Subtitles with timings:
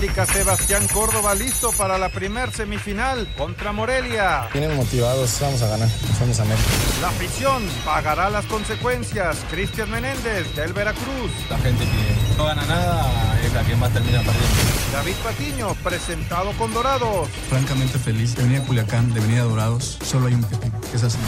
[0.00, 4.48] América, Sebastián Córdoba listo para la primer semifinal contra Morelia.
[4.50, 6.68] Vienen motivados, vamos a ganar, somos América.
[7.02, 9.36] La afición pagará las consecuencias.
[9.50, 11.30] Cristian Menéndez del Veracruz.
[11.50, 14.48] La gente que no gana nada es la que más termina perdiendo.
[14.90, 17.28] David Patiño, presentado con Dorados.
[17.50, 19.98] Francamente feliz de venir a Culiacán, de venir a Dorados.
[20.02, 21.18] Solo hay un objetivo, que es así.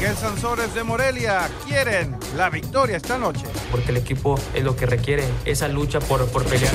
[0.00, 3.44] Miguel Sansores de Morelia quieren la victoria esta noche.
[3.70, 6.74] Porque el equipo es lo que requiere, esa lucha por, por pelear.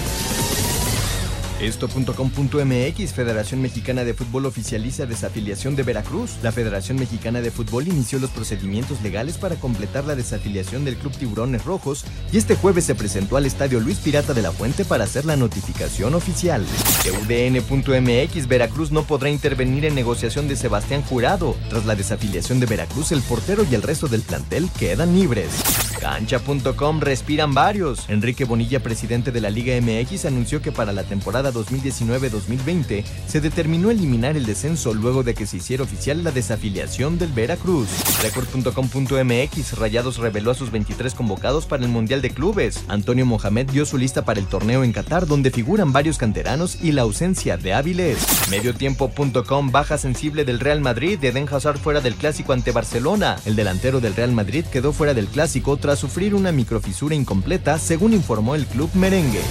[1.61, 6.37] Esto.com.mx Federación Mexicana de Fútbol oficializa desafiliación de Veracruz.
[6.41, 11.15] La Federación Mexicana de Fútbol inició los procedimientos legales para completar la desafiliación del Club
[11.15, 15.03] Tiburones Rojos y este jueves se presentó al Estadio Luis Pirata de la Fuente para
[15.03, 16.65] hacer la notificación oficial.
[17.05, 21.55] UDN.mx Veracruz no podrá intervenir en negociación de Sebastián Jurado.
[21.69, 25.90] Tras la desafiliación de Veracruz, el portero y el resto del plantel quedan libres.
[26.01, 28.09] Cancha.com respiran varios.
[28.09, 33.91] Enrique Bonilla, presidente de la Liga MX, anunció que para la temporada 2019-2020 se determinó
[33.91, 37.87] eliminar el descenso luego de que se hiciera oficial la desafiliación del Veracruz.
[38.23, 42.83] Record.com.mx Rayados reveló a sus 23 convocados para el Mundial de Clubes.
[42.87, 46.93] Antonio Mohamed dio su lista para el torneo en Qatar donde figuran varios canteranos y
[46.93, 48.17] la ausencia de hábiles.
[48.49, 53.37] Mediotiempo.com baja sensible del Real Madrid de Eden Hazard fuera del clásico ante Barcelona.
[53.45, 58.13] El delantero del Real Madrid quedó fuera del clásico tras sufrir una microfisura incompleta según
[58.13, 59.41] informó el club merengue.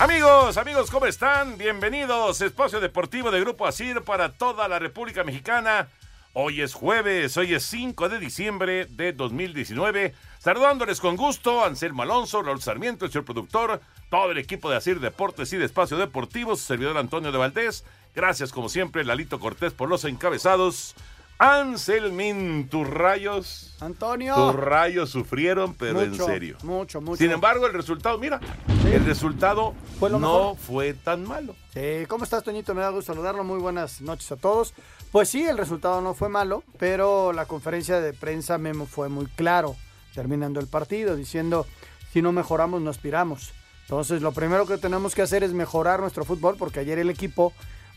[0.00, 1.58] Amigos, amigos, ¿cómo están?
[1.58, 2.40] Bienvenidos.
[2.40, 5.88] Espacio Deportivo de Grupo Asir para toda la República Mexicana.
[6.32, 10.14] Hoy es jueves, hoy es 5 de diciembre de 2019.
[10.38, 15.00] Saludándoles con gusto, Anselmo Alonso, Raúl Sarmiento, el señor productor, todo el equipo de Asir
[15.00, 17.84] Deportes y de Espacio Deportivo, su servidor Antonio de Valdés.
[18.14, 20.94] Gracias, como siempre, Lalito Cortés por los encabezados.
[21.38, 23.74] Anselmin, tus rayos.
[23.80, 24.34] Antonio.
[24.34, 26.58] Tus rayos sufrieron, pero en serio.
[26.62, 27.16] Mucho, mucho.
[27.16, 28.40] Sin embargo, el resultado, mira,
[28.84, 30.56] el resultado ¿Fue lo no mejor?
[30.58, 31.54] fue tan malo.
[31.72, 32.74] Sí, ¿cómo estás, Toñito?
[32.74, 33.42] Me da gusto saludarlo.
[33.42, 34.74] Muy buenas noches a todos.
[35.12, 39.24] Pues sí, el resultado no fue malo, pero la conferencia de prensa Memo fue muy
[39.24, 39.76] claro,
[40.14, 41.66] terminando el partido, diciendo,
[42.12, 43.52] si no mejoramos, no aspiramos.
[43.90, 47.52] Entonces, lo primero que tenemos que hacer es mejorar nuestro fútbol, porque ayer el equipo,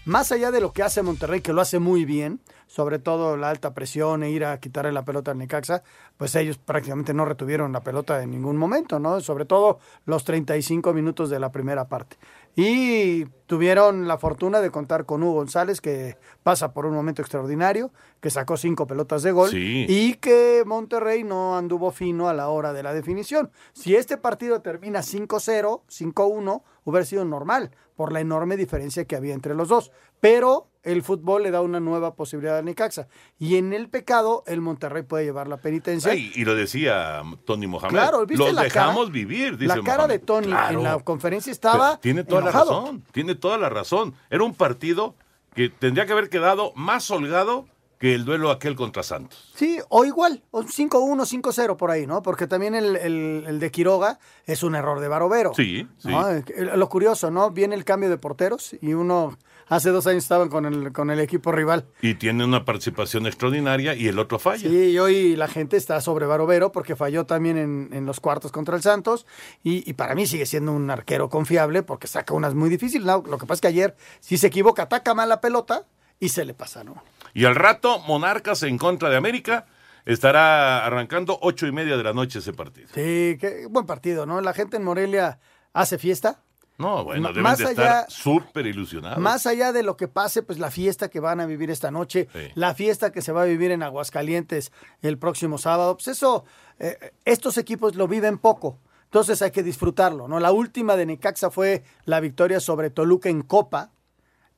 [0.06, 3.50] más allá de lo que hace Monterrey, que lo hace muy bien, sobre todo la
[3.50, 5.84] alta presión e ir a quitarle la pelota al Necaxa,
[6.18, 9.22] pues ellos prácticamente no retuvieron la pelota en ningún momento, ¿no?
[9.22, 12.18] Sobre todo los 35 minutos de la primera parte.
[12.56, 17.92] Y tuvieron la fortuna de contar con Hugo González, que pasa por un momento extraordinario,
[18.19, 19.86] que sacó cinco pelotas de gol Sí.
[19.88, 23.52] y que Monterrey no anduvo fino a la hora de la definición.
[23.74, 29.34] Si este partido termina 5-0, 5-1, hubiera sido normal por la enorme diferencia que había
[29.34, 29.92] entre los dos.
[30.20, 33.08] Pero el fútbol le da una nueva posibilidad al Necaxa.
[33.40, 36.12] Y en el pecado, el Monterrey puede llevar la penitencia.
[36.12, 37.92] Ay, y lo decía Tony Mohamed.
[37.94, 39.13] Claro, ¿viste Los la dejamos cara?
[39.13, 40.19] vivir, dice La cara de.
[40.19, 40.78] Tony Claro.
[40.78, 42.72] en la conferencia Pero estaba tiene toda enojado.
[42.72, 44.16] la razón, tiene toda la razón.
[44.30, 45.16] Era un partido
[45.56, 47.66] que tendría que haber quedado más holgado
[48.03, 49.50] que el duelo aquel contra Santos.
[49.55, 52.21] Sí, o igual, o 5-1, 5-0 por ahí, ¿no?
[52.21, 55.53] Porque también el, el- el de Quiroga es un error de Barovero.
[55.55, 56.09] Sí, sí.
[56.09, 56.29] ¿no?
[56.29, 56.44] Eh,
[56.75, 57.51] Lo curioso, ¿no?
[57.51, 59.38] Viene el cambio de porteros y uno
[59.69, 61.85] hace dos años estaban con el, con el equipo rival.
[62.01, 64.67] Y tiene una participación extraordinaria y el otro falla.
[64.69, 68.51] Sí, y hoy la gente está sobre Barovero porque falló también en, en los cuartos
[68.51, 69.25] contra el Santos
[69.63, 73.07] y, y para mí sigue siendo un arquero confiable porque saca unas muy difíciles.
[73.07, 73.23] ¿no?
[73.25, 75.85] Lo que pasa es que ayer, si se equivoca, ataca mal la pelota
[76.19, 77.01] y se le pasa, ¿no?
[77.33, 79.65] Y al rato, Monarcas en contra de América.
[80.06, 82.89] estará arrancando ocho y media de la noche ese partido.
[82.94, 84.41] Sí, qué buen partido, ¿no?
[84.41, 85.39] La gente en Morelia
[85.71, 86.41] hace fiesta.
[86.77, 89.19] No, bueno, deben más de allá- estar súper ilusionados.
[89.19, 92.27] Más allá de lo que pase, pues la fiesta que van a vivir esta noche,
[92.33, 92.39] Sí.
[92.56, 96.44] la fiesta que se va a vivir en Aguascalientes el próximo sábado, pues eso,
[96.79, 98.79] eh, estos equipos lo viven poco.
[99.06, 100.39] Entonces hay que disfrutarlo, ¿no?
[100.41, 103.91] La última de Necaxa fue la victoria sobre Toluca en Copa.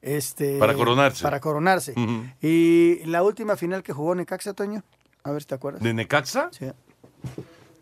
[0.02, 1.24] Este, Para coronarse.
[1.24, 1.94] Para coronarse.
[2.42, 4.84] Y la última final que jugó Necaxa, Toño,
[5.24, 5.82] a ver si te acuerdas.
[5.82, 6.50] ¿De Necaxa?
[6.52, 6.68] Sí.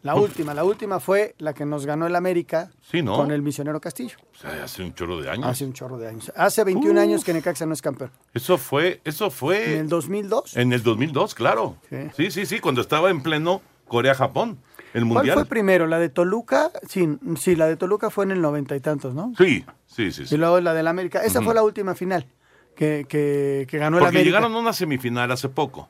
[0.04, 3.16] La última, la última fue la que nos ganó el América Sí, ¿no?
[3.16, 4.18] con el misionero Castillo.
[4.34, 5.48] O sea, hace un chorro de años.
[5.48, 6.30] Hace un chorro de años.
[6.36, 8.12] Hace 21 años que Necaxa no es campeón.
[8.34, 10.58] Eso fue, eso fue En el 2002.
[10.58, 11.78] en el 2002, claro.
[11.90, 11.98] Sí.
[12.18, 14.60] Sí, sí, sí, cuando estaba en pleno Corea-Japón,
[14.94, 15.88] el ¿Cuál fue primero?
[15.88, 16.72] ¿La de Toluca?
[16.88, 19.34] Sí, sí, la de Toluca fue en el noventa y tantos, ¿no?
[19.38, 20.26] Sí, sí, sí.
[20.26, 20.36] sí.
[20.36, 21.24] Y luego la del América.
[21.24, 22.28] Esa fue la última final
[22.76, 24.38] que, que, que ganó el Porque América.
[24.38, 25.90] llegaron a una semifinal hace poco.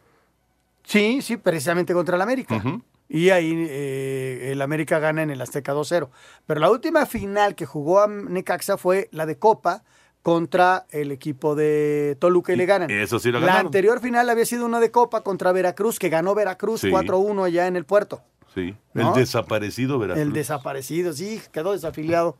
[0.85, 2.61] Sí, sí, precisamente contra el América.
[3.09, 6.09] Y ahí eh, el América gana en el Azteca 2-0.
[6.47, 9.83] Pero la última final que jugó a Necaxa fue la de Copa
[10.23, 12.89] contra el equipo de Toluca y le ganan.
[12.89, 13.67] Eso sí lo La ganaron.
[13.67, 16.89] anterior final había sido una de Copa contra Veracruz, que ganó Veracruz Sí.
[16.89, 18.21] 4-1 allá en el puerto.
[18.53, 18.75] Sí.
[18.93, 19.09] ¿No?
[19.09, 20.21] El desaparecido Veracruz.
[20.21, 22.37] El desaparecido, sí, quedó desafiliado.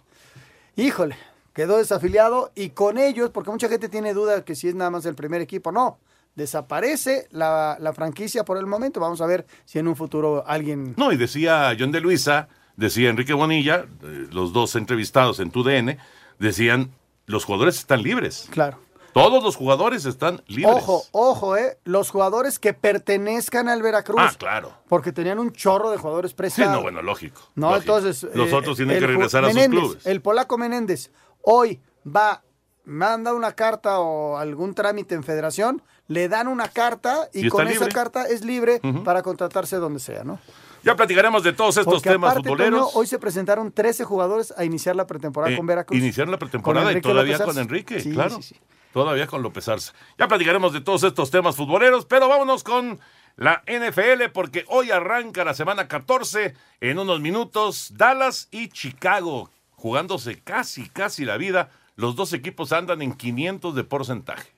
[0.76, 1.16] Híjole,
[1.54, 5.06] quedó desafiliado y con ellos, porque mucha gente tiene duda que si es nada más
[5.06, 6.00] el primer equipo, no.
[6.36, 9.00] Desaparece la, la franquicia por el momento.
[9.00, 10.96] Vamos a ver si en un futuro alguien.
[10.98, 15.98] No, y decía John de Luisa, decía Enrique Bonilla, eh, los dos entrevistados en TUDN,
[16.40, 16.92] decían,
[17.28, 18.48] los jugadores están libres.
[18.50, 18.80] Claro.
[19.14, 20.76] Todos los jugadores están libres.
[20.76, 21.78] Ojo, ojo, eh.
[21.84, 24.20] Los jugadores que pertenezcan al Veracruz.
[24.20, 24.74] Ah, claro.
[24.90, 26.74] Porque tenían un chorro de jugadores Sí, prestados.
[26.74, 27.42] no, bueno, lógico.
[27.56, 27.98] No, lógico.
[27.98, 28.24] entonces.
[28.36, 30.06] Los eh, otros tienen el que regresar a sus clubes.
[30.06, 31.12] El polaco Menéndez
[31.42, 32.44] hoy va,
[32.86, 37.80] manda una carta o algún trámite en federación, le dan una carta y, con esa
[37.82, 37.94] libre.
[37.94, 40.40] carta es libre para contratarse donde sea, ¿no?
[40.84, 42.80] Ya platicaremos de todos estos Porque temas aparte, futboleros.
[42.92, 45.98] Toño, hoy se presentaron 13 jugadores a iniciar la pretemporada Eh, con Veracruz.
[45.98, 47.64] Iniciaron la pretemporada y todavía López con.
[47.64, 48.36] Enrique, Sí, claro.
[48.36, 48.56] sí, sí.
[48.94, 49.92] Todavía con López Arce.
[50.18, 53.00] Ya platicaremos de todos estos temas futboleros, pero vámonos con
[53.36, 60.42] la NFL porque hoy arranca la semana 14 en unos minutos Dallas y Chicago jugándose
[60.42, 61.70] casi casi la vida.
[61.96, 64.53] Los dos equipos andan en 500 de porcentaje.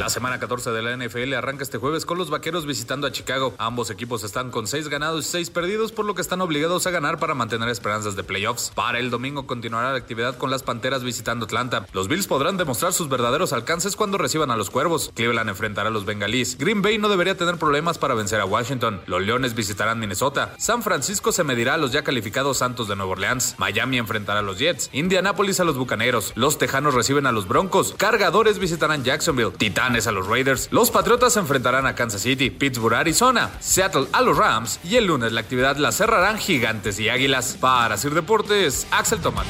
[0.00, 3.52] La semana 14 de la NFL arranca este jueves con los vaqueros visitando a Chicago.
[3.58, 6.90] Ambos equipos están con 6 ganados y 6 perdidos, por lo que están obligados a
[6.90, 8.72] ganar para mantener esperanzas de playoffs.
[8.74, 11.86] Para el domingo continuará la actividad con las panteras visitando Atlanta.
[11.92, 15.12] Los Bills podrán demostrar sus verdaderos alcances cuando reciban a los cuervos.
[15.14, 16.56] Cleveland enfrentará a los bengalíes.
[16.56, 19.02] Green Bay no debería tener problemas para vencer a Washington.
[19.04, 20.54] Los leones visitarán Minnesota.
[20.56, 23.54] San Francisco se medirá a los ya calificados Santos de Nueva Orleans.
[23.58, 24.88] Miami enfrentará a los Jets.
[24.94, 26.32] Indianapolis a los Bucaneros.
[26.36, 27.94] Los Tejanos reciben a los Broncos.
[27.98, 29.50] Cargadores visitarán Jacksonville.
[29.90, 30.68] Titanes a los Raiders.
[30.70, 32.48] Los Patriotas se enfrentarán a Kansas City.
[32.50, 33.50] Pittsburgh Arizona.
[33.58, 34.78] Seattle a los Rams.
[34.84, 37.56] Y el lunes la actividad la cerrarán Gigantes y Águilas.
[37.60, 39.46] Para Sir Deportes, Axel Toman.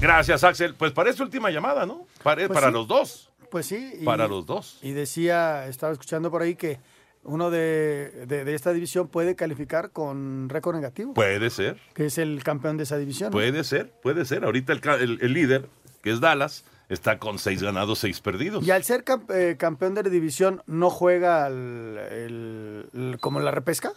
[0.00, 0.74] Gracias, Axel.
[0.74, 2.04] Pues para esta última llamada, ¿no?
[2.24, 2.72] Para, Pues para sí.
[2.72, 3.30] los dos.
[3.48, 3.92] Pues sí.
[4.00, 4.80] y- Para los dos.
[4.82, 6.80] Y decía, estaba escuchando por ahí que
[7.22, 11.78] uno de, de- de esta división puede calificar con récord negativo, Puede ser.
[11.94, 13.28] que es el campeón de esa división.
[13.28, 13.32] ¿no?
[13.34, 14.42] Puede ser, puede ser.
[14.44, 15.68] Ahorita el- el líder,
[16.02, 18.64] que es Dallas, está con seis ganados, seis perdidos.
[18.66, 19.04] Y al ser
[19.34, 23.92] eh, campeón de la división, ¿no juega el- el- el- como la repesca?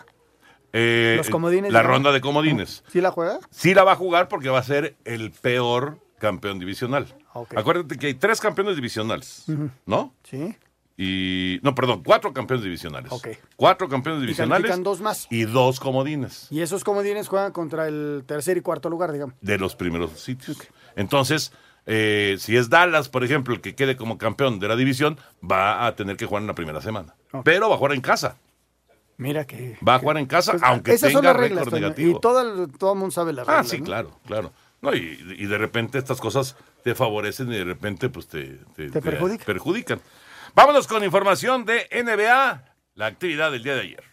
[0.73, 2.83] Eh, los comodines, La ronda de comodines.
[2.91, 3.39] ¿Sí la juega?
[3.49, 7.07] Sí la va a jugar porque va a ser el peor campeón divisional.
[7.33, 7.55] Ok.
[7.57, 9.45] Acuérdate que hay tres campeones divisionales.
[9.85, 10.13] ¿no?
[10.23, 10.55] Sí.
[10.97, 11.59] Y.
[11.61, 13.11] No, perdón, cuatro campeones divisionales.
[13.11, 13.27] Ok.
[13.57, 14.63] Cuatro campeones Y divisionales.
[14.63, 15.27] califican dos más.
[15.29, 19.35] Y dos comodines Y esos comodines juegan contra el tercer y cuarto lugar, digamos.
[19.41, 20.57] de los primeros sitios.
[20.95, 21.51] Entonces,
[21.85, 25.85] eh, si es Dallas, por ejemplo, el que quede como campeón de la división, va
[25.85, 27.15] a tener que jugar en la primera semana.
[27.43, 28.37] Pero va a jugar en casa.
[29.17, 29.77] Mira que...
[29.87, 32.17] Va a jugar en casa, Pues, aunque esas son tenga las reglas, récord Toño, negativo.
[32.17, 33.69] Y todo el, todo el mundo sabe las Ah, reglas.
[33.69, 33.85] sí, ¿no?
[33.85, 34.51] claro, claro.
[34.81, 38.89] No, y, y de repente estas cosas te favorecen y de repente pues te, Te
[39.01, 39.45] perjudican.
[39.45, 40.01] perjudican.
[40.53, 42.63] Vámonos con información de NBA,
[42.95, 44.03] la actividad del día de ayer.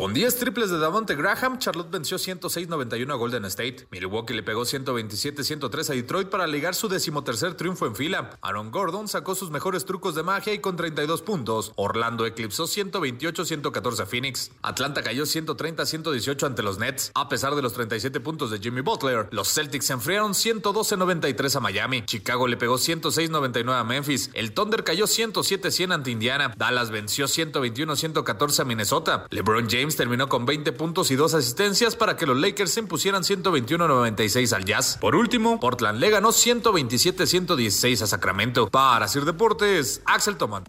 [0.00, 3.86] Con 10 triples de Davonte Graham, Charlotte venció 106-91 a Golden State.
[3.90, 8.30] Milwaukee le pegó 127-103 a Detroit para ligar su decimotercer triunfo en fila.
[8.40, 11.74] Aaron Gordon sacó sus mejores trucos de magia y con 32 puntos.
[11.76, 14.52] Orlando eclipsó 128-114 a Phoenix.
[14.62, 17.12] Atlanta cayó 130-118 ante los Nets.
[17.14, 21.60] A pesar de los 37 puntos de Jimmy Butler, los Celtics se enfriaron 112-93 a
[21.60, 22.06] Miami.
[22.06, 24.30] Chicago le pegó 106-99 a Memphis.
[24.32, 26.54] El Thunder cayó 107-100 ante Indiana.
[26.56, 29.26] Dallas venció 121-114 a Minnesota.
[29.28, 32.80] LeBron James James terminó con 20 puntos y dos asistencias para que los Lakers se
[32.80, 34.98] impusieran 121-96 al Jazz.
[35.00, 38.68] Por último, Portland le ganó 127-116 a Sacramento.
[38.68, 40.64] Para Sir Deportes, Axel Toman.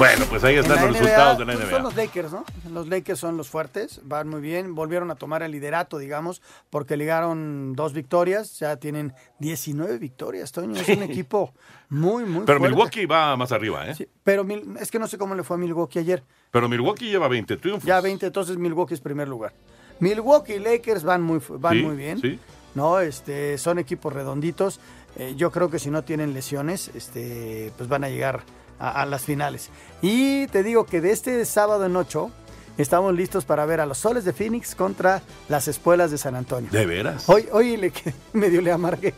[0.00, 1.70] Bueno, pues ahí están los resultados de la pues, NBA.
[1.74, 2.44] Son los Lakers, ¿no?
[2.72, 6.40] Los Lakers son los fuertes, van muy bien, volvieron a tomar el liderato, digamos,
[6.70, 11.52] porque ligaron dos victorias, ya tienen 19 victorias, Toño, es un equipo
[11.90, 12.74] muy, muy Pero fuerte.
[12.74, 13.94] Milwaukee va más arriba, ¿eh?
[13.94, 16.24] Sí, pero Mil- es que no sé cómo le fue a Milwaukee ayer.
[16.50, 17.84] Pero Milwaukee lleva 20 triunfos.
[17.86, 19.52] Ya 20, entonces Milwaukee es primer lugar.
[19.98, 22.18] Milwaukee y Lakers van muy, van Sí, muy bien.
[22.22, 22.38] sí.
[22.74, 24.80] No, este, son equipos redonditos.
[25.16, 28.40] Eh, yo creo que si no tienen lesiones, este, pues van a llegar
[28.80, 29.68] a, a las finales.
[30.02, 32.30] Y te digo que de este sábado en 8
[32.78, 36.70] estamos listos para ver a los Soles de Phoenix contra las Espuelas de San Antonio.
[36.72, 37.28] ¿De veras?
[37.28, 39.14] Hoy, hoy le, que- medio le amargué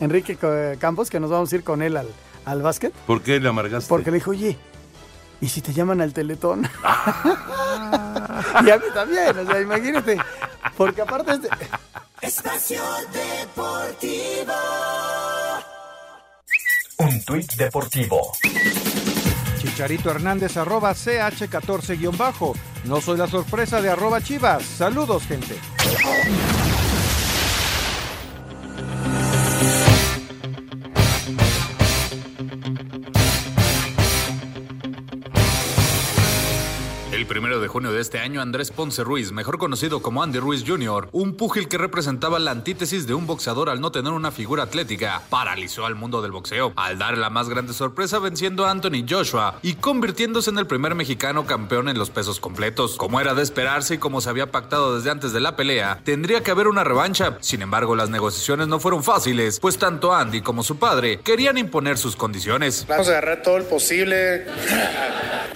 [0.00, 0.36] a Enrique
[0.78, 2.08] Campos que nos vamos a ir con él al,
[2.44, 2.92] al básquet.
[3.06, 3.88] ¿Por qué le amargaste?
[3.88, 4.58] Porque le dijo, oye,
[5.40, 6.68] ¿y si te llaman al teletón?
[8.66, 10.18] y a mí también, o sea, imagínate.
[10.76, 11.48] Porque aparte es de-
[12.22, 12.82] Espacio
[13.12, 14.52] Deportivo.
[16.98, 18.32] Un tuit deportivo.
[19.58, 22.54] Chicharito Hernández arroba CH14 guion bajo.
[22.84, 24.62] No soy la sorpresa de arroba Chivas.
[24.64, 25.56] Saludos, gente.
[37.36, 41.10] Primero de junio de este año, Andrés Ponce Ruiz, mejor conocido como Andy Ruiz Jr.,
[41.12, 45.20] un púgil que representaba la antítesis de un boxeador al no tener una figura atlética,
[45.28, 49.58] paralizó al mundo del boxeo, al dar la más grande sorpresa venciendo a Anthony Joshua
[49.60, 52.96] y convirtiéndose en el primer mexicano campeón en los pesos completos.
[52.96, 56.42] Como era de esperarse y como se había pactado desde antes de la pelea, tendría
[56.42, 57.36] que haber una revancha.
[57.42, 61.98] Sin embargo, las negociaciones no fueron fáciles, pues tanto Andy como su padre querían imponer
[61.98, 62.86] sus condiciones.
[62.88, 64.46] Vamos a agarrar todo el posible.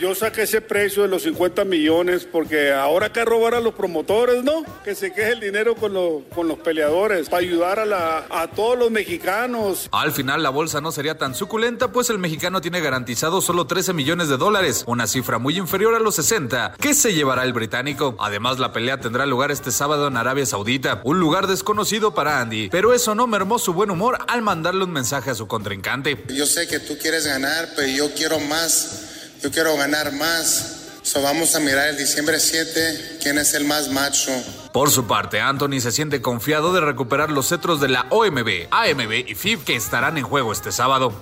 [0.00, 4.42] Yo saqué ese precio de los 50 millones porque ahora que robar a los promotores,
[4.42, 4.64] ¿no?
[4.82, 8.48] Que se queje el dinero con, los- con los peleadores para ayudar a, la, a
[8.48, 9.88] todos los mexicanos.
[9.92, 13.92] Al final la bolsa no sería tan suculenta, pues el mexicano tiene garantizado solo 13
[13.92, 18.16] millones de dólares, una cifra muy inferior a los 60 que se llevará el británico.
[18.20, 22.70] Además, la pelea tendrá lugar este sábado en Arabia Saudita, un lugar desconocido para Andy,
[22.70, 26.24] pero eso no mermó su buen humor al mandarle un mensaje a su contrincante.
[26.28, 29.06] Yo sé que tú quieres ganar, pero yo quiero más.
[29.42, 30.76] Yo quiero ganar más.
[31.02, 34.30] So vamos a mirar el diciembre 7 quién es el más macho.
[34.72, 39.12] Por su parte, Anthony se siente confiado de recuperar los cetros de la OMB, AMB
[39.26, 41.12] y FIB que estarán en juego este sábado.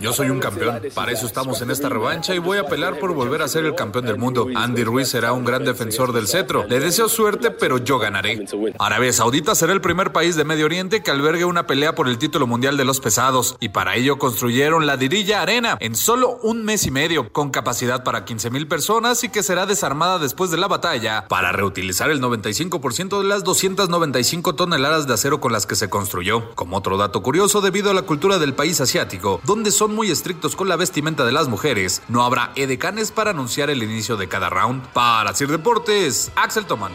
[0.00, 3.14] Yo soy un campeón, para eso estamos en esta revancha y voy a pelear por
[3.14, 4.48] volver a ser el campeón del mundo.
[4.52, 6.66] Andy Ruiz será un gran defensor del cetro.
[6.68, 8.44] Le deseo suerte, pero yo ganaré.
[8.80, 12.18] Arabia Saudita será el primer país de Medio Oriente que albergue una pelea por el
[12.18, 16.64] título mundial de los pesados y para ello construyeron la Dirilla Arena en solo un
[16.64, 20.56] mes y medio, con capacidad para 15 mil personas y que será desarmada después de
[20.56, 25.76] la batalla para reutilizar el 95% de las 295 toneladas de acero con las que
[25.76, 26.54] se construyó.
[26.54, 30.56] Como otro dato curioso, debido a la cultura del país asiático, donde son muy estrictos
[30.56, 34.48] con la vestimenta de las mujeres, no habrá edecanes para anunciar el inicio de cada
[34.48, 34.86] round.
[34.88, 36.92] Para Sir Deportes, Axel Toman.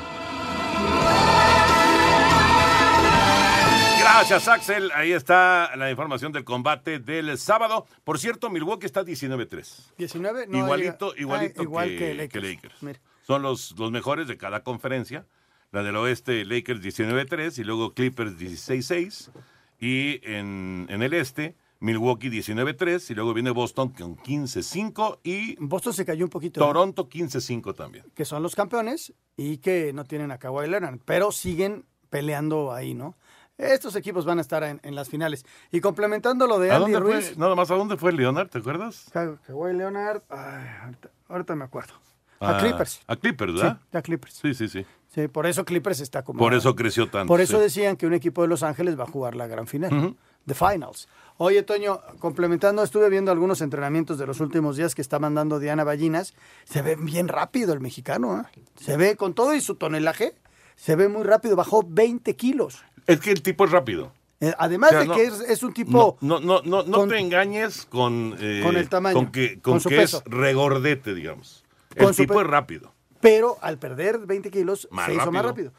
[3.99, 4.91] Gracias, Axel.
[4.93, 7.85] Ahí está la información del combate del sábado.
[8.03, 9.93] Por cierto, Milwaukee está 19-3.
[9.97, 12.43] 19, no, igualito, igualito ah, igual que, que que Lakers.
[12.43, 12.83] Lakers.
[12.83, 12.99] Mira.
[13.31, 15.25] Son los, los mejores de cada conferencia.
[15.71, 19.31] La del oeste, Lakers 19-3 y luego Clippers 16-6.
[19.79, 25.93] Y en, en el este, Milwaukee 19-3 y luego viene Boston con 15-5 y Boston
[25.93, 26.59] se cayó un poquito.
[26.59, 26.63] ¿eh?
[26.67, 28.03] Toronto 15-5 también.
[28.13, 32.93] que son los campeones y que no tienen a Kawhi Leonard, pero siguen peleando ahí,
[32.93, 33.15] ¿no?
[33.57, 35.45] Estos equipos van a estar en, en las finales.
[35.71, 37.37] Y complementando lo de ¿A Andy dónde Ruiz, fue?
[37.37, 38.49] Nada más, ¿a dónde fue Leonard?
[38.49, 39.05] ¿Te acuerdas?
[39.13, 41.93] Ka- Kawhi Leonard, ay, ahorita, ahorita me acuerdo.
[42.41, 43.01] A Clippers.
[43.07, 43.79] A Clippers, ¿verdad?
[43.91, 44.33] Sí, a Clippers.
[44.33, 44.85] Sí, sí, sí.
[45.13, 46.39] Sí, por eso Clippers está como...
[46.39, 47.27] Por eso creció tanto.
[47.27, 47.63] Por eso sí.
[47.63, 51.07] decían que un equipo de Los Ángeles va a jugar la gran final, The Finals.
[51.37, 55.83] Oye, Toño, complementando, estuve viendo algunos entrenamientos de los últimos días que está mandando Diana
[55.83, 56.33] Ballinas.
[56.63, 58.61] Se ve bien rápido el mexicano, ¿eh?
[58.79, 60.33] Se ve con todo y su tonelaje,
[60.75, 62.83] se ve muy rápido, bajó 20 kilos.
[63.05, 64.13] Es que el tipo es rápido.
[64.39, 66.17] Eh, además O sea, de no- que es, es un tipo...
[66.21, 69.73] No, no, no, no con- te engañes con, eh, Con el tamaño, Con que, con
[69.73, 70.23] con su que peso.
[70.25, 71.60] es regordete, digamos.
[71.95, 72.93] El tipo es rápido.
[73.19, 75.69] Pero al perder 20 kilos, Más se hizo más rápido.
[75.71, 75.73] rápido.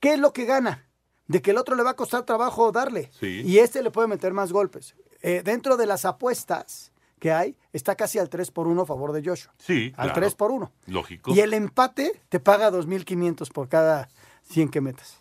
[0.00, 0.86] ¿Qué es lo que gana?
[1.26, 3.10] De que el otro le va a costar trabajo darle.
[3.18, 3.42] Sí.
[3.44, 4.94] Y este le puede meter más golpes.
[5.22, 9.12] Eh, dentro de las apuestas que hay, está casi al 3 por 1 a favor
[9.12, 9.54] de Joshua.
[9.58, 10.20] Sí, Al claro.
[10.20, 10.72] 3 por 1.
[10.88, 11.32] Lógico.
[11.34, 14.08] Y el empate te paga 2.500 por cada
[14.42, 15.18] 100 que metas.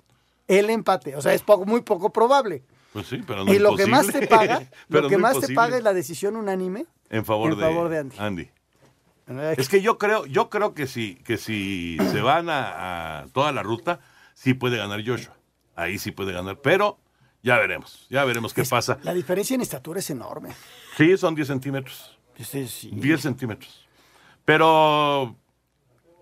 [0.49, 1.15] El empate.
[1.15, 2.63] O sea, es poco, muy poco probable.
[2.91, 4.27] Pues sí, pero no y lo que más te imposible.
[4.27, 5.55] paga, lo que no más te imposible.
[5.55, 8.15] paga es la decisión unánime En favor, en favor de Andy.
[8.19, 8.49] Andy.
[9.57, 13.51] Es que yo creo, yo creo que si, que si se van a, a toda
[13.51, 13.99] la ruta,
[14.33, 15.35] sí puede ganar Joshua.
[15.75, 16.99] Ahí sí puede ganar, pero
[17.41, 18.99] ya veremos, ya veremos qué pasa.
[19.03, 20.49] La diferencia en estatura es enorme.
[20.97, 22.17] Sí, son 10 centímetros.
[22.39, 22.89] Sí, sí.
[22.93, 23.87] 10 centímetros.
[24.45, 25.35] Pero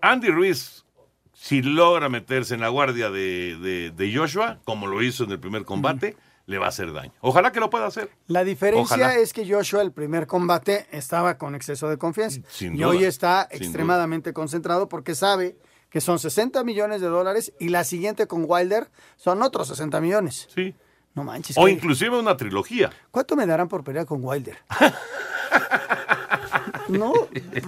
[0.00, 0.84] Andy Ruiz,
[1.32, 5.40] si logra meterse en la guardia de, de- de Joshua, como lo hizo en el
[5.40, 6.16] primer combate,
[6.46, 7.12] le va a hacer daño.
[7.20, 8.10] Ojalá que lo pueda hacer.
[8.26, 9.14] La diferencia Ojalá.
[9.16, 13.46] es que Joshua el primer combate estaba con exceso de confianza Sin y hoy está
[13.50, 15.56] extremadamente concentrado porque sabe
[15.88, 20.48] que son 60 millones de dólares y la siguiente con Wilder son otros 60 millones.
[20.54, 20.74] Sí.
[21.14, 21.56] No manches.
[21.58, 22.90] O ¿qué- inclusive una trilogía.
[23.10, 24.56] ¿Cuánto me darán por pelear con Wilder?
[26.88, 27.12] no,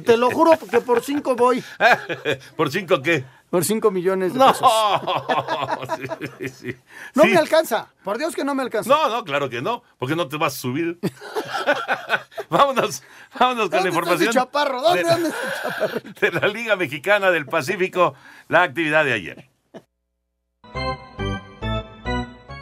[0.05, 1.63] te lo juro que por cinco voy.
[2.57, 3.25] ¿Por cinco qué?
[3.55, 4.49] Por cinco millones de No.
[4.49, 4.69] pesos.
[6.41, 6.77] Sí, sí.
[7.15, 7.29] No Sí.
[7.29, 7.87] me alcanza.
[8.03, 8.91] Por Dios que no me alcanza.
[8.91, 10.99] No, no, claro que no, porque no te vas a subir.
[12.51, 13.05] vámonos,
[13.39, 14.23] vámonos con la ¿Dónde está información.
[14.31, 14.83] ese chaparro?
[14.83, 16.01] ¿Dónde, de, la- dónde está chaparro?
[16.21, 18.15] de la Liga Mexicana del Pacífico,
[18.49, 19.49] la actividad de ayer.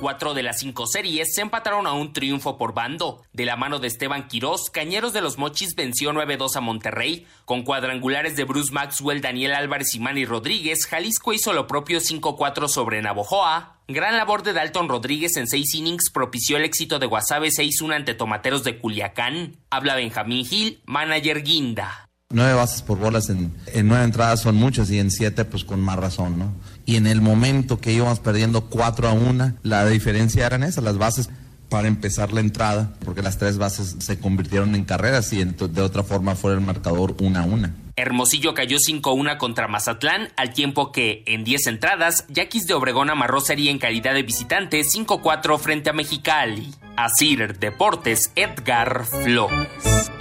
[0.02, 3.22] Cuatro de las cinco series se empataron a un triunfo por bando.
[3.32, 7.24] De la mano de Esteban Quirós, Cañeros de los Mochis venció 9-2 a Monterrey.
[7.44, 12.66] Con cuadrangulares de Bruce Maxwell, Daniel Álvarez y Manny Rodríguez, Jalisco hizo lo propio 5-4
[12.66, 13.76] sobre Navojoa.
[13.86, 18.14] Gran labor de Dalton Rodríguez en seis innings propició el éxito de Guasave 6-1 ante
[18.14, 19.56] Tomateros de Culiacán.
[19.70, 22.01] Habla Benjamín Gil, manager Guinda.
[22.32, 23.52] Nueve bases por bolas en,
[23.84, 26.52] nueve entradas son muchas y en siete pues con más razón, ¿no?
[26.86, 30.98] Y en el momento que íbamos perdiendo cuatro a una, la diferencia eran esas, las
[30.98, 31.30] bases
[31.68, 36.02] para empezar la entrada, porque las tres bases se convirtieron en carreras y de otra
[36.02, 37.74] forma fue el marcador una a una.
[37.96, 43.40] Hermosillo cayó 5-1 contra Mazatlán, al tiempo que, en 10 entradas, Yaquis de Obregón amarró
[43.40, 46.74] serie en calidad de visitante 5-4 frente a Mexicali.
[46.96, 50.12] Asir Deportes, Edgar Flores.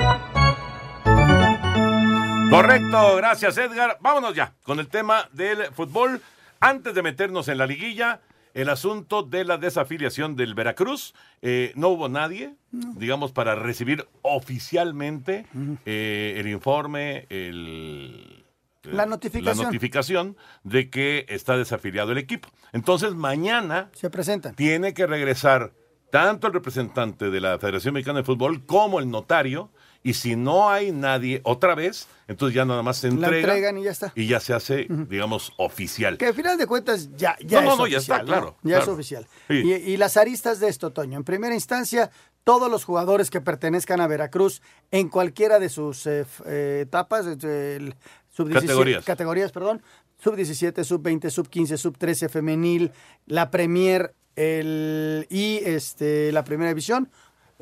[2.51, 3.97] Correcto, gracias Edgar.
[4.01, 6.21] Vámonos ya con el tema del fútbol.
[6.59, 8.19] Antes de meternos en la liguilla,
[8.53, 11.13] el asunto de la desafiliación del Veracruz.
[11.41, 15.45] Eh, no hubo nadie, digamos, para recibir oficialmente
[15.85, 18.43] eh, el informe, el,
[18.83, 19.57] La notificación.
[19.57, 22.49] la notificación de que está desafiliado el equipo.
[22.73, 24.55] Entonces, mañana Se presentan.
[24.55, 25.71] tiene que regresar
[26.11, 29.71] tanto el representante de la Federación Mexicana de Fútbol como el notario.
[30.03, 33.77] Y si no hay nadie otra vez, entonces ya nada más se La entrega entregan
[33.77, 34.11] y ya está.
[34.15, 36.17] y ya se hace, digamos, oficial.
[36.17, 38.19] Que al final de cuentas ya, ya No, no, es no, ya oficial.
[38.21, 39.27] está, claro, Ya es oficial.
[39.47, 39.61] Sí.
[39.63, 41.17] Y, y las aristas de esto, Toño.
[41.17, 42.09] En primera instancia,
[42.43, 47.75] todos los jugadores que pertenezcan a Veracruz en cualquiera de sus eh, eh, etapas, eh,
[47.75, 47.95] el
[48.31, 49.05] sub-17 Categorías.
[49.05, 49.83] categorías, perdón,
[50.23, 52.91] sub-17, sub-20, sub-15, sub-13 femenil,
[53.27, 57.11] la Premier el, y este, la Primera División,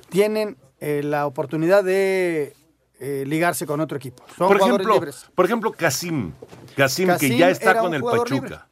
[0.10, 2.56] tienen eh, la oportunidad de
[3.00, 4.24] eh, ligarse con otro equipo.
[4.38, 5.26] Son por ejemplo, libres.
[5.36, 6.34] por ejemplo, Casim.
[6.76, 8.68] Casim, que ya está con el Pachuca.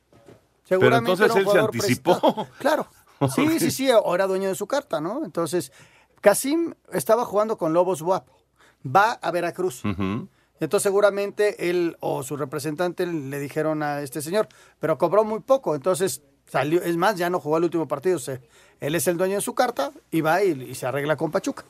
[0.68, 2.20] Pero entonces él se anticipó.
[2.20, 2.48] prestado.
[2.60, 2.88] Claro.
[3.36, 5.26] Sí, sí, sí, o era dueño de su carta, ¿no?
[5.26, 5.72] Entonces,
[6.22, 8.28] Casim estaba jugando con Lobos WAP.
[8.86, 9.82] Va a Veracruz.
[10.60, 14.48] Entonces, seguramente él o su representante le dijeron a este señor,
[14.80, 15.74] pero cobró muy poco.
[15.74, 18.20] Entonces, salió, es más, ya no jugó el último partido.
[18.20, 18.40] Se-
[18.80, 21.66] él es el dueño de su carta y va y, y se arregla con Pachuca.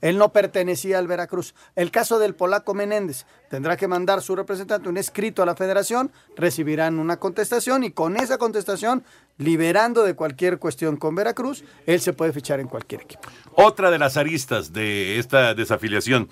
[0.00, 1.54] Él no pertenecía al Veracruz.
[1.74, 6.12] El caso del polaco Menéndez tendrá que mandar su representante un escrito a la federación,
[6.36, 9.04] recibirán una contestación y con esa contestación,
[9.38, 13.28] liberando de cualquier cuestión con Veracruz, él se puede fichar en cualquier equipo.
[13.54, 16.28] Otra de las aristas de esta desafiliación,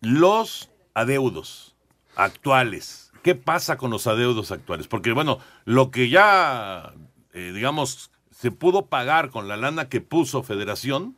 [0.00, 1.76] los adeudos
[2.16, 3.12] actuales.
[3.22, 4.88] ¿Qué pasa con los adeudos actuales?
[4.88, 6.94] Porque, bueno, lo que ya,
[7.34, 11.16] eh, digamos, se pudo pagar con la lana que puso Federación,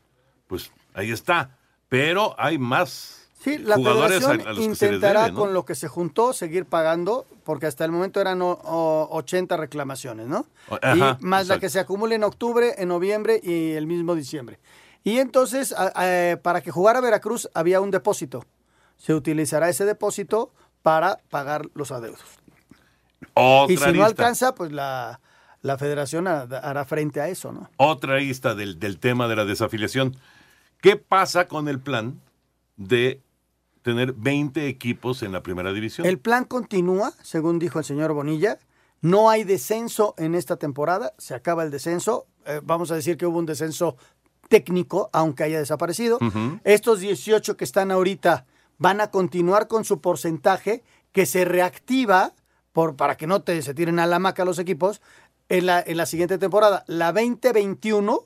[0.49, 1.57] pues ahí está.
[1.93, 5.33] Pero hay más Sí, la jugadores a, federación a los que se les intentará debe,
[5.33, 5.39] ¿no?
[5.41, 9.57] con lo que se juntó seguir pagando, porque hasta el momento eran o- o 80
[9.59, 10.47] reclamaciones, ¿no?
[10.81, 14.59] Ajá, y más la que se acumula en octubre, en noviembre y el mismo diciembre.
[15.05, 18.45] Y entonces, a- a- para que jugara Veracruz había un depósito.
[18.97, 20.51] Se utilizará ese depósito
[20.83, 22.23] para pagar los adeudos.
[23.35, 25.21] Otra y si no alcanza, pues la,
[25.63, 27.69] la federación ha- hará frente a eso, ¿no?
[27.77, 28.21] Otra
[28.55, 30.17] del, del tema de la desafiliación.
[30.83, 32.21] ¿Qué pasa con el plan
[32.77, 33.23] de
[33.83, 36.09] tener 20 equipos en la primera división?
[36.09, 38.59] El plan continúa, según dijo el señor Bonilla.
[39.01, 42.27] No hay descenso en esta temporada, se acaba el descenso.
[42.47, 43.97] Eh, vamos a decir que hubo un descenso
[44.49, 46.19] técnico, aunque haya desaparecido.
[46.65, 48.45] Estos 18 que están ahorita
[48.79, 52.35] van a continuar con su porcentaje que se reactiva
[52.73, 55.01] por, para que no te, se tiren a la maca los equipos
[55.49, 56.83] en la, en la siguiente temporada.
[56.89, 58.25] La 2021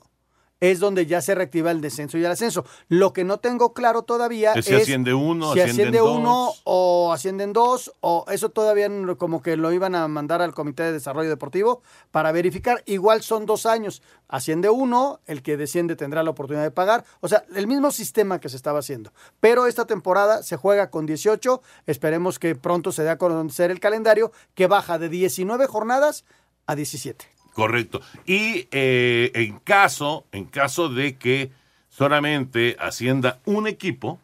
[0.59, 2.65] es donde ya se reactiva el descenso y el ascenso.
[2.87, 6.61] Lo que no tengo claro todavía es si asciende uno, si asciende uno dos.
[6.63, 10.93] o ascienden dos, o eso todavía como que lo iban a mandar al Comité de
[10.93, 12.83] Desarrollo Deportivo para verificar.
[12.85, 14.01] Igual son dos años.
[14.27, 17.05] Asciende uno, el que desciende tendrá la oportunidad de pagar.
[17.21, 19.13] O sea, el mismo sistema que se estaba haciendo.
[19.39, 21.61] Pero esta temporada se juega con 18.
[21.85, 26.25] Esperemos que pronto se dé a conocer el calendario que baja de 19 jornadas
[26.65, 27.36] a 17.
[27.57, 28.01] Correcto.
[28.27, 31.49] Y eh, en caso, en caso de que
[31.89, 34.19] solamente ascienda un equipo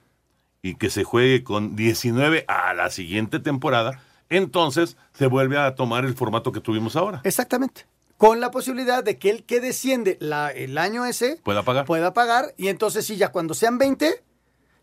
[0.61, 6.05] y que se juegue con 19 a la siguiente temporada, entonces se vuelve a tomar
[6.05, 7.21] el formato que tuvimos ahora.
[7.23, 7.87] Exactamente.
[8.17, 11.85] Con la posibilidad de que el que desciende la- el año ese ¿Pueda pagar?
[11.85, 12.53] pueda pagar.
[12.55, 14.23] Y entonces sí, ya cuando sean 20,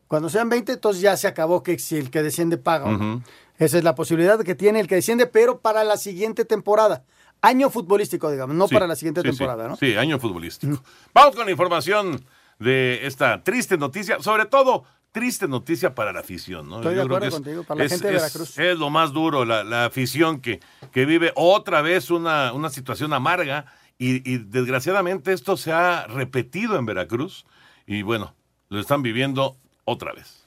[0.08, 3.20] cuando sean 20, entonces ya se acabó que si el que desciende paga.
[3.58, 7.04] Esa es la posibilidad que tiene el que desciende, pero para la siguiente temporada.
[7.42, 9.68] Año futbolístico, digamos, no Sí, para la siguiente sí, temporada.
[9.68, 9.76] ¿no?
[9.76, 10.82] Sí, año futbolístico.
[11.14, 12.22] Vamos con la información
[12.58, 16.76] de esta triste noticia, sobre todo triste noticia para la afición, ¿no?
[16.76, 18.58] Estoy de creo acuerdo es- contigo, para la es- gente de es- Veracruz.
[18.58, 20.60] Es lo más duro, la, la afición que,
[20.92, 23.64] que vive otra vez una, una situación amarga
[23.98, 27.44] y, y desgraciadamente esto se ha repetido en Veracruz
[27.86, 28.34] y bueno,
[28.68, 30.39] lo están viviendo otra vez.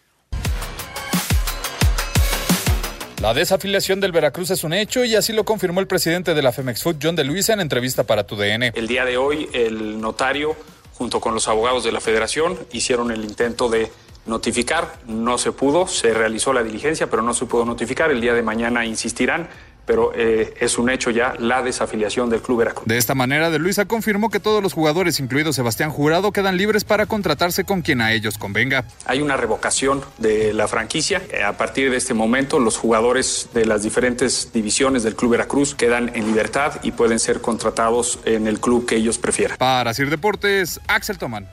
[3.24, 6.52] La desafiliación del Veracruz es un hecho y así lo confirmó el presidente de la
[6.52, 8.74] Femex Food, John de Luisa, en entrevista para tu DN.
[8.76, 10.58] El día de hoy, el notario,
[10.96, 13.90] junto con los abogados de la federación, hicieron el intento de
[14.26, 14.96] notificar.
[15.08, 18.12] No se pudo, se realizó la diligencia, pero no se pudo notificar.
[18.12, 19.48] El día de mañana insistirán,
[19.86, 22.88] pero eh, es un hecho ya la desafiliación del Club Veracruz.
[22.88, 26.84] De esta manera, de Luisa confirmó que todos los jugadores, incluido Sebastián Jurado, quedan libres
[26.84, 28.86] para contratarse con quien a ellos convenga.
[29.06, 31.22] Hay una revocación de la franquicia.
[31.46, 36.12] A partir de este momento, los jugadores de las diferentes divisiones del Club Veracruz quedan
[36.16, 39.58] en libertad y pueden ser contratados en el club que ellos prefieran.
[39.58, 41.48] Para Sir Deportes, Axel Toman.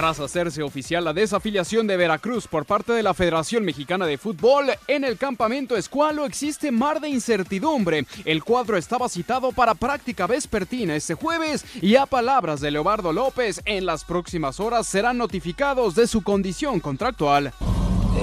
[0.00, 4.70] Tras hacerse oficial la desafiliación de Veracruz por parte de la Federación Mexicana de Fútbol,
[4.88, 8.06] en el campamento Escualo existe mar de incertidumbre.
[8.24, 13.60] El cuadro estaba citado para práctica vespertina este jueves y a palabras de Leobardo López,
[13.66, 17.52] en las próximas horas serán notificados de su condición contractual.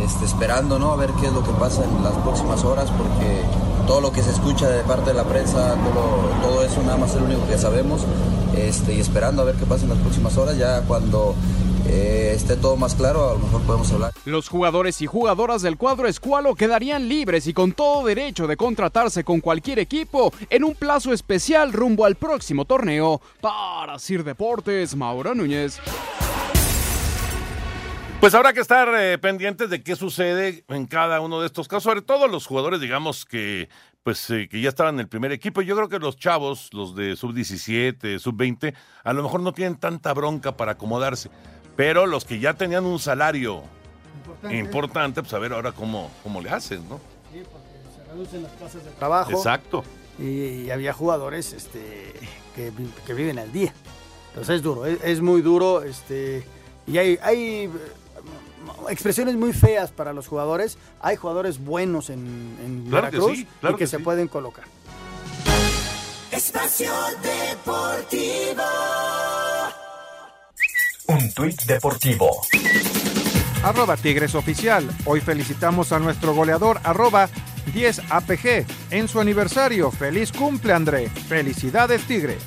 [0.03, 0.93] este, esperando ¿no?
[0.93, 3.43] a ver qué es lo que pasa en las próximas horas, porque
[3.85, 5.75] todo lo que se escucha de parte de la prensa,
[6.41, 8.01] todo, eso nada más es lo único que sabemos,
[8.57, 11.35] este, y esperando a ver qué pasa en las próximas horas, ya cuando
[11.87, 14.13] eh, esté todo más claro, a lo mejor podemos hablar.
[14.25, 19.23] Los jugadores y jugadoras del cuadro Escualo quedarían libres y con todo derecho de contratarse
[19.23, 23.21] con cualquier equipo en un plazo especial rumbo al próximo torneo.
[23.41, 25.79] Para Sir Deportes, Mauro Núñez.
[28.19, 31.83] Pues habrá que estar eh, pendientes de qué sucede en cada uno de estos casos,
[31.83, 33.69] sobre todo los jugadores, digamos, que
[34.01, 35.61] pues eh, que ya estaban en el primer equipo.
[35.61, 38.73] Yo creo que los chavos, los de sub-17, sub-20,
[39.03, 41.29] a lo mejor no tienen tanta bronca para acomodarse,
[41.77, 43.63] pero los que ya tenían un salario
[44.51, 46.99] importante, pues a ver ahora cómo, cómo le hacen, ¿no?
[47.31, 49.31] Sí, porque se reducen las plazas de trabajo.
[49.31, 49.83] Exacto.
[50.19, 52.13] Y, y había jugadores este,
[52.55, 52.73] que,
[53.05, 53.73] que viven al día.
[54.29, 55.83] Entonces es duro, es, es muy duro.
[55.83, 56.43] Este,
[56.87, 57.69] y hay, hay eh,
[58.89, 60.77] expresiones muy feas para los jugadores.
[60.99, 64.03] Hay jugadores buenos en, en Claro que Veracruz sí, claro y que, que se sí.
[64.03, 64.65] pueden colocar.
[66.31, 68.63] Espacio Deportivo.
[71.07, 72.41] Un tuit deportivo.
[73.63, 74.87] Arroba Tigres Oficial.
[75.05, 77.29] Hoy felicitamos a nuestro goleador, arroba
[77.73, 79.89] 10APG, en su aniversario.
[79.91, 81.09] Feliz cumple, André.
[81.09, 82.37] Felicidades, Tigre.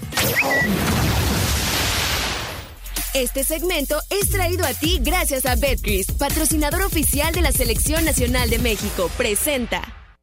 [3.14, 8.51] Este segmento es traído a ti gracias a Betcris, patrocinador oficial de la Selección Nacional
[8.51, 9.11] de México.
[9.16, 10.00] Presenta.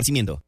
[0.00, 0.42] esparcimiento.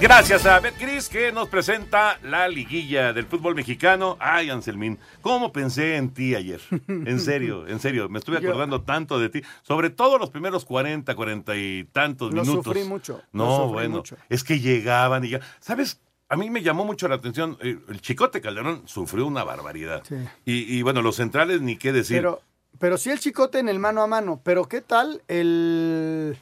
[0.00, 4.18] Gracias a Betcris que nos presenta la liguilla del fútbol mexicano.
[4.20, 6.60] Ay, Anselmín, ¿cómo pensé en ti ayer?
[6.88, 9.42] En serio, en serio, me estuve Yo- acordando tanto de ti.
[9.62, 12.64] Sobre todo los primeros 40, 40 y tantos Lo minutos.
[12.64, 14.16] sufrí mucho, lo No, sufrí bueno, mucho.
[14.28, 15.40] es que llegaban y ya.
[15.60, 16.00] ¿Sabes?
[16.28, 17.56] A mí me llamó mucho la atención.
[17.62, 20.02] eh, El Chicote Calderón sufrió una barbaridad.
[20.06, 20.16] Sí.
[20.44, 22.18] Y, y bueno, los centrales ni qué decir.
[22.18, 22.42] Pero,
[22.78, 24.40] pero sí el chicote en el mano a mano.
[24.42, 26.36] Pero ¿qué tal el,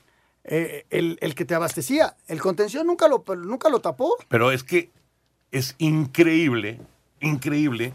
[0.45, 2.17] eh, el, el que te abastecía?
[2.27, 4.17] El contención nunca lo, nunca lo tapó.
[4.29, 4.91] Pero es que
[5.51, 6.81] es increíble,
[7.21, 7.93] increíble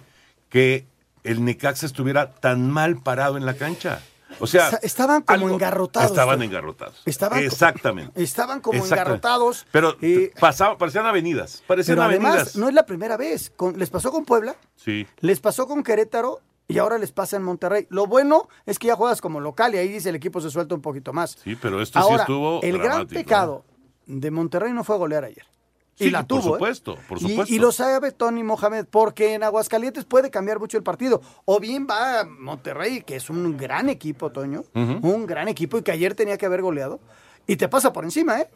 [0.49, 0.85] que
[1.23, 4.01] el Necaxa estuviera tan mal parado en la cancha.
[4.39, 7.01] O sea, Esta- estaban como engarrotados, Estaban engarrotados.
[7.05, 8.21] Estaban- Exactamente.
[8.21, 9.01] Estaban como Exactamente.
[9.27, 9.65] engarrotados.
[9.71, 9.97] Pero
[10.39, 11.63] pasaban, parecían avenidas.
[11.65, 12.33] Parecían Pero avenidas.
[12.33, 13.51] además, no es la primera vez.
[13.55, 15.07] Con- les pasó con Puebla, Sí.
[15.21, 17.87] les pasó con Querétaro y ahora les pasa en Monterrey.
[17.89, 20.75] Lo bueno es que ya juegas como local y ahí dice el equipo se suelta
[20.75, 21.37] un poquito más.
[21.43, 23.23] Sí, pero esto sí estuvo el gran dramático, ¿eh?
[23.23, 23.65] pecado
[24.05, 25.45] de Monterrey no fue golear ayer.
[25.99, 26.39] y Sí, la por tuvo.
[26.39, 26.57] ¿eh?
[26.59, 27.53] supuesto, por Y- supuesto.
[27.53, 31.21] Y, lo sabe Tony Mohamed, porque en Aguascalientes puede cambiar mucho el partido.
[31.45, 35.81] O bien va a Monterrey, que es un gran equipo, Toño, un gran equipo y
[35.81, 36.99] que ayer tenía que haber goleado,
[37.47, 38.49] y te pasa por encima, ¿eh?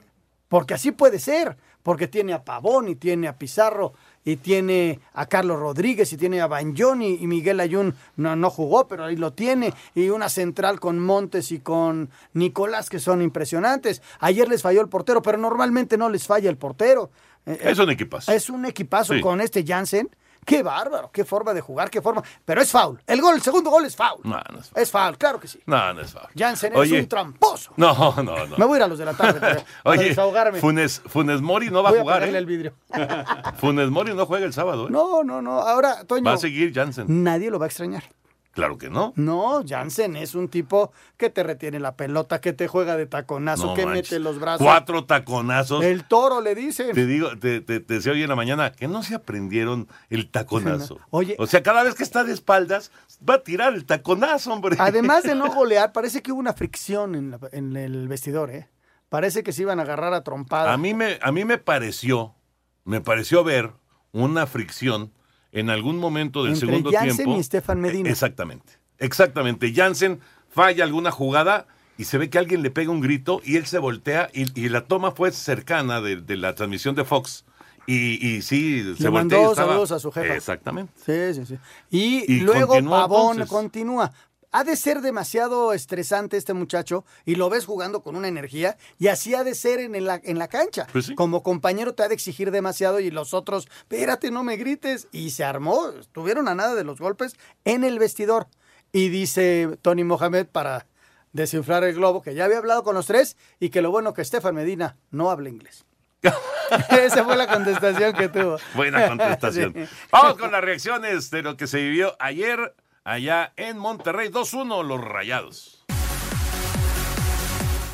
[0.52, 3.94] Porque así puede ser, porque tiene a Pavón y tiene a Pizarro
[4.26, 8.86] y tiene a Carlos Rodríguez y tiene a Banjoni y Miguel Ayun no, no jugó,
[8.86, 14.02] pero ahí lo tiene, y una central con Montes y con Nicolás que son impresionantes.
[14.20, 17.12] Ayer les falló el portero, pero normalmente no les falla el portero.
[17.46, 18.32] Eh, Es un equipazo.
[18.34, 19.22] Es un equipazo Sí.
[19.22, 20.10] con este Jansen.
[20.46, 22.24] Qué bárbaro, qué forma de jugar, qué forma.
[22.44, 23.00] Pero es foul.
[23.06, 24.22] El gol, el segundo gol es foul.
[24.24, 25.60] No, no es Es foul, claro que sí.
[25.68, 26.28] No, no es foul.
[26.36, 26.98] Jansen Oye.
[26.98, 27.74] es un tramposo.
[27.78, 28.58] No, no, no.
[28.58, 30.60] Me voy a ir a los de la tarde para, para Oye, desahogarme.
[30.60, 32.42] Funes, Funes Mori no va Voy a jugar, pegarle ¿eh?
[32.42, 32.74] el vidrio.
[33.60, 34.92] Funes Mori no juega el sábado, ¿eh?
[34.92, 35.60] No, no, no.
[35.60, 37.24] Ahora, Toño, Va a seguir Jansen.
[37.24, 38.04] nadie lo va a extrañar.
[38.52, 39.14] Claro que no.
[39.16, 43.68] No, Jansen es un tipo que te retiene la pelota, que te juega de taconazo,
[43.68, 44.12] No que manches.
[44.12, 44.66] mete los brazos.
[44.66, 45.84] Cuatro taconazos.
[45.86, 46.92] El toro le dicen.
[46.94, 50.30] Te digo, te, te, te decía hoy en la mañana que no se aprendieron el
[50.30, 51.00] taconazo.
[51.12, 51.36] Oye.
[51.40, 52.92] O sea, cada vez que está de espaldas,
[53.28, 54.76] va a tirar el taconazo, hombre.
[54.80, 58.68] Además de no golear, parece que hubo una fricción en, la- en el vestidor, ¿eh?
[59.08, 60.74] Parece que se iban a agarrar a trompadas.
[60.74, 62.36] A mí me, a mí me pareció,
[62.84, 63.72] me pareció ver
[64.12, 65.14] una fricción
[65.52, 67.40] en algún momento del Entre segundo Jansen tiempo.
[67.40, 68.10] y Stefan Medina.
[68.10, 69.74] Exactamente, exactamente.
[69.74, 73.66] Jansen falla alguna jugada y se ve que alguien le pega un grito y él
[73.66, 77.46] se voltea y, y la toma fue cercana de, de la transmisión de Fox.
[77.88, 80.36] Y, y sí, se Le voltea mandó y estaba- saludos a su jefa.
[80.36, 80.94] Exactamente.
[81.04, 81.58] Sí, sí, sí.
[81.90, 83.48] Y, Y luego Pavón entonces.
[83.50, 84.12] continúa.
[84.52, 89.08] Ha de ser demasiado estresante este muchacho y lo ves jugando con una energía y
[89.08, 90.88] así ha de ser en la, en la cancha.
[90.92, 91.16] Pues sí.
[91.16, 95.08] Como compañero te ha de exigir demasiado y los otros, espérate, no me grites.
[95.14, 98.48] Y se armó, estuvieron a nada de los golpes en el vestidor.
[98.92, 100.86] Y dice Tony Mohamed para
[101.32, 104.22] desinflar el globo que ya había hablado con los tres y que lo bueno que
[104.22, 105.86] Estefan Medina no habla inglés.
[106.90, 108.58] Esa fue la contestación que tuvo.
[108.76, 109.74] Buena contestación.
[109.76, 109.86] Sí.
[110.12, 114.30] Vamos con las reacciones de lo que se vivió ayer allá en Monterrey.
[114.30, 115.86] 2-1 los rayados.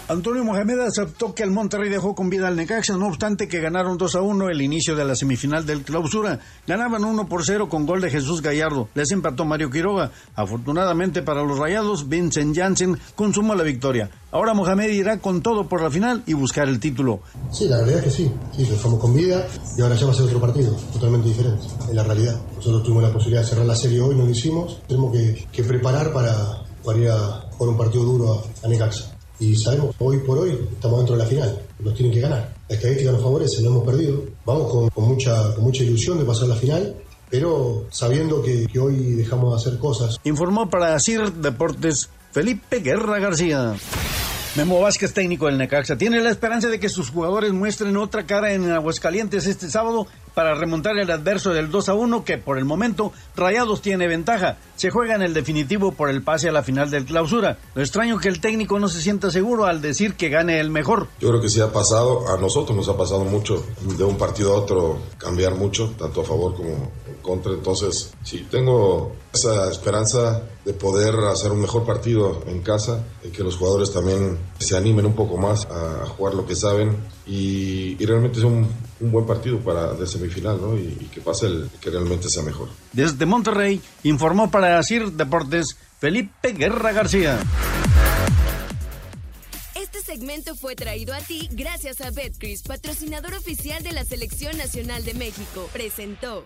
[0.09, 3.97] Antonio Mohamed aceptó que el Monterrey dejó con vida al Necaxa, no obstante que ganaron
[3.97, 6.39] 2 a 1 el inicio de la semifinal del clausura.
[6.65, 8.87] Ganaban 1 por 0 con gol de Jesús Gallardo.
[8.95, 10.11] Les empató Mario Quiroga.
[10.33, 14.09] Afortunadamente para los rayados, Vincent Janssen consumó la victoria.
[14.31, 17.19] Ahora Mohamed irá con todo por la final y buscar el título.
[17.51, 19.45] Sí, la realidad es que sí, sí, dejamos con vida
[19.77, 22.39] y ahora ya va a ser otro partido, totalmente diferente, es la realidad.
[22.55, 26.13] Nosotros tuvimos la posibilidad de cerrar la serie hoy, no lo hicimos, tenemos que, preparar
[26.13, 29.16] para, para ir a jugar un partido duro a, a Necaxa.
[29.39, 32.55] Y sabemos, hoy por hoy estamos dentro de la final, nos tienen que ganar.
[32.67, 36.25] La estadística nos favorece, no hemos perdido, vamos con, con mucha, con mucha ilusión de
[36.25, 36.95] pasar la final,
[37.29, 43.19] pero sabiendo que, que hoy dejamos de hacer cosas Informó para CIR Deportes Felipe Guerra
[43.19, 43.75] García.
[44.55, 48.53] Memo Vázquez, técnico del Necaxa, tiene la esperanza de que sus jugadores muestren otra cara
[48.53, 52.65] en Aguascalientes este sábado para remontar el adverso del 2 a 1 que por el
[52.65, 54.57] momento Rayados tiene ventaja.
[54.75, 57.57] Se juega en el definitivo por el pase a la final del clausura.
[57.73, 61.07] Lo extraño que el técnico no se sienta seguro al decir que gane el mejor.
[61.19, 63.65] Yo creo que sí ha pasado, a nosotros nos ha pasado mucho,
[63.97, 67.53] de un partido a otro cambiar mucho, tanto a favor como en contra.
[67.53, 73.41] Entonces, sí, tengo esa esperanza de poder hacer un mejor partido en casa, y que
[73.41, 76.95] los jugadores también se animen un poco más a, jugar lo que saben
[77.25, 78.67] y, y realmente es un,
[78.99, 80.77] un buen partido para de semifinal, ¿no?
[80.77, 82.69] Y, y que pase el que realmente sea mejor.
[82.93, 87.39] Desde Monterrey informó para CIR Deportes Felipe Guerra García.
[89.75, 95.03] Este segmento fue traído a ti gracias a Betcris, patrocinador oficial de la Selección Nacional
[95.05, 95.69] de México.
[95.71, 96.45] Presentó.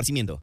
[0.00, 0.42] esparcimiento.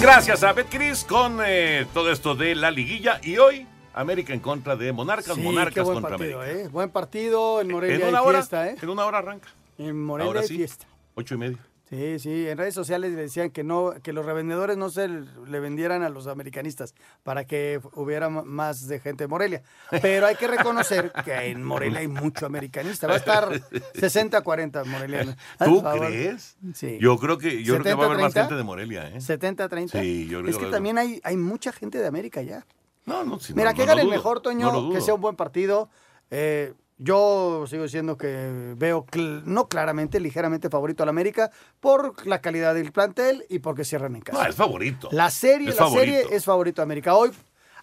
[0.00, 4.76] Gracias a Betcris con eh, todo esto de la liguilla y hoy América en contra
[4.76, 6.60] de Monarcas, Sí, Monarcas buen contra partido, América.
[6.66, 6.68] ¿eh?
[6.68, 8.76] Buen partido en Morelia En hay una hora, fiesta, ¿eh?
[8.80, 9.48] en una hora arranca.
[9.76, 10.86] En Morelia Ahora hay sí, fiesta.
[11.16, 11.58] ocho y media.
[11.88, 15.60] Sí, sí, en redes sociales le decían que no, que los revendedores no se le
[15.60, 19.62] vendieran a los americanistas para que hubiera más de gente de Morelia.
[20.02, 23.06] Pero hay que reconocer que en Morelia hay mucho americanista.
[23.06, 23.48] Va a estar
[23.94, 25.36] 60-40 morelianos.
[25.64, 26.56] ¿Tú crees?
[26.74, 26.98] Sí.
[27.00, 28.40] Yo creo que yo creo que va a haber más 70-30.
[28.40, 29.16] gente de Morelia, ¿eh?
[29.18, 30.00] 70-30.
[30.02, 32.42] Sí, yo creo Es que que a haber- también hay, hay mucha gente de América
[32.42, 32.66] ya.
[33.06, 35.36] No, no, sí, Mira, no, que no gane el mejor, Toño, que sea un buen
[35.36, 35.88] partido.
[36.30, 42.40] Eh, yo sigo diciendo que veo, cl- no claramente, ligeramente favorito al América por la
[42.40, 44.42] calidad del plantel y porque cierran en casa.
[44.42, 45.08] No, es favorito.
[45.12, 46.12] La serie, Es la favorito.
[46.18, 47.14] serie es favorito a América.
[47.14, 47.30] Hoy,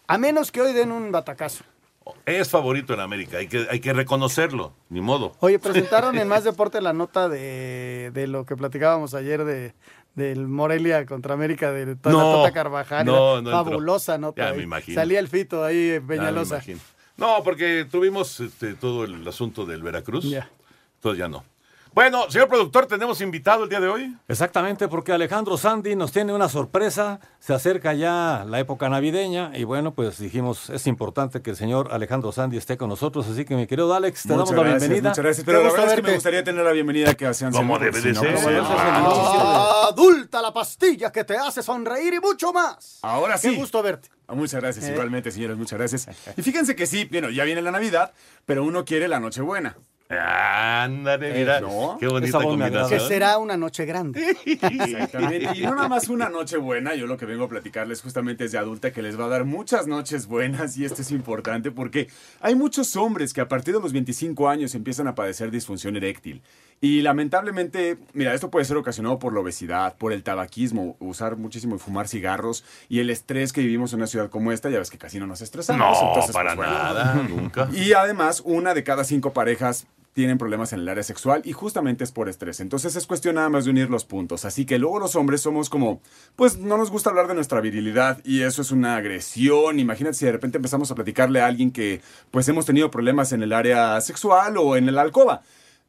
[0.08, 1.64] a menos que hoy den un batacazo.
[2.26, 5.32] Es favorito en América, hay que, hay que reconocerlo, ni modo.
[5.40, 9.74] Oye, presentaron en Más Deporte la nota de, de lo que platicábamos ayer de
[10.14, 13.06] del Morelia contra América de toda No, la Tota Carvajal.
[13.06, 13.52] no, no entró.
[13.66, 14.50] Fabulosa nota.
[14.50, 14.96] Ya me imagino.
[14.96, 16.56] Salía el fito ahí en Ya me Peñalosa.
[16.56, 16.80] imagino.
[17.18, 20.26] No, porque tuvimos este, todo el asunto del Veracruz.
[20.26, 20.50] Ya.
[20.96, 21.44] Entonces ya no.
[21.96, 24.14] Bueno, señor productor, tenemos invitado el día de hoy.
[24.28, 27.22] Exactamente, porque Alejandro Sandy nos tiene una sorpresa.
[27.40, 31.94] Se acerca ya la época navideña y bueno, pues dijimos, es importante que el señor
[31.94, 33.26] Alejandro Sandy esté con nosotros.
[33.30, 35.10] Así que mi querido Alex, te Muchas damos la gracias, bienvenida.
[35.12, 37.80] Muchas gracias, pero la verdad es que me gustaría tener la bienvenida que hacían Como
[37.80, 38.36] debe de ser.
[39.88, 43.00] Adulta la pastilla que te hace sonreír y mucho más.
[43.04, 43.52] Ahora sí.
[43.52, 44.10] Qué gusto verte.
[44.28, 44.92] Muchas gracias, Eh.
[44.92, 46.10] igualmente, señores, muchas gracias.
[46.36, 48.12] Y fíjense que sí, bueno, ya viene la Navidad,
[48.46, 49.78] pero uno quiere la Nochebuena.
[50.08, 51.98] Ándale, mira, ¿no?
[52.00, 53.08] qué bonita Que combinación.
[53.08, 54.38] será una noche grande.
[54.46, 55.50] Exactamente.
[55.58, 58.52] Y no nada más una noche buena, yo lo que vengo a platicarles justamente es
[58.52, 62.08] de adulta que les va a dar muchas noches buenas y esto es importante porque
[62.40, 66.44] hay muchos hombres que a partir de los 25 años empiezan a padecer disfunción eréctil.
[66.82, 71.78] Y lamentablemente, mira, esto puede ser ocasionado por la obesidad, por el tabaquismo, usar muchísimo
[71.78, 74.92] y fumar cigarros y el estrés que vivimos en una ciudad como esta, ya ves
[74.92, 76.00] que casi no nos estresamos.
[76.00, 76.84] No, entonces, para pues, bueno.
[76.84, 77.70] nada, nunca.
[77.74, 82.06] Y además, una de cada cinco parejas tienen problemas en el área sexual y justamente
[82.06, 82.62] es por estrés.
[82.62, 84.46] Entonces es cuestión nada más de unir los puntos.
[84.46, 86.02] Así que luego los hombres somos como,
[86.38, 89.78] pues no nos gusta hablar de nuestra virilidad y eso es una agresión.
[89.78, 92.02] Imagínate si de repente empezamos a platicarle a alguien que
[92.32, 95.42] pues hemos tenido problemas en el área sexual o en la alcoba.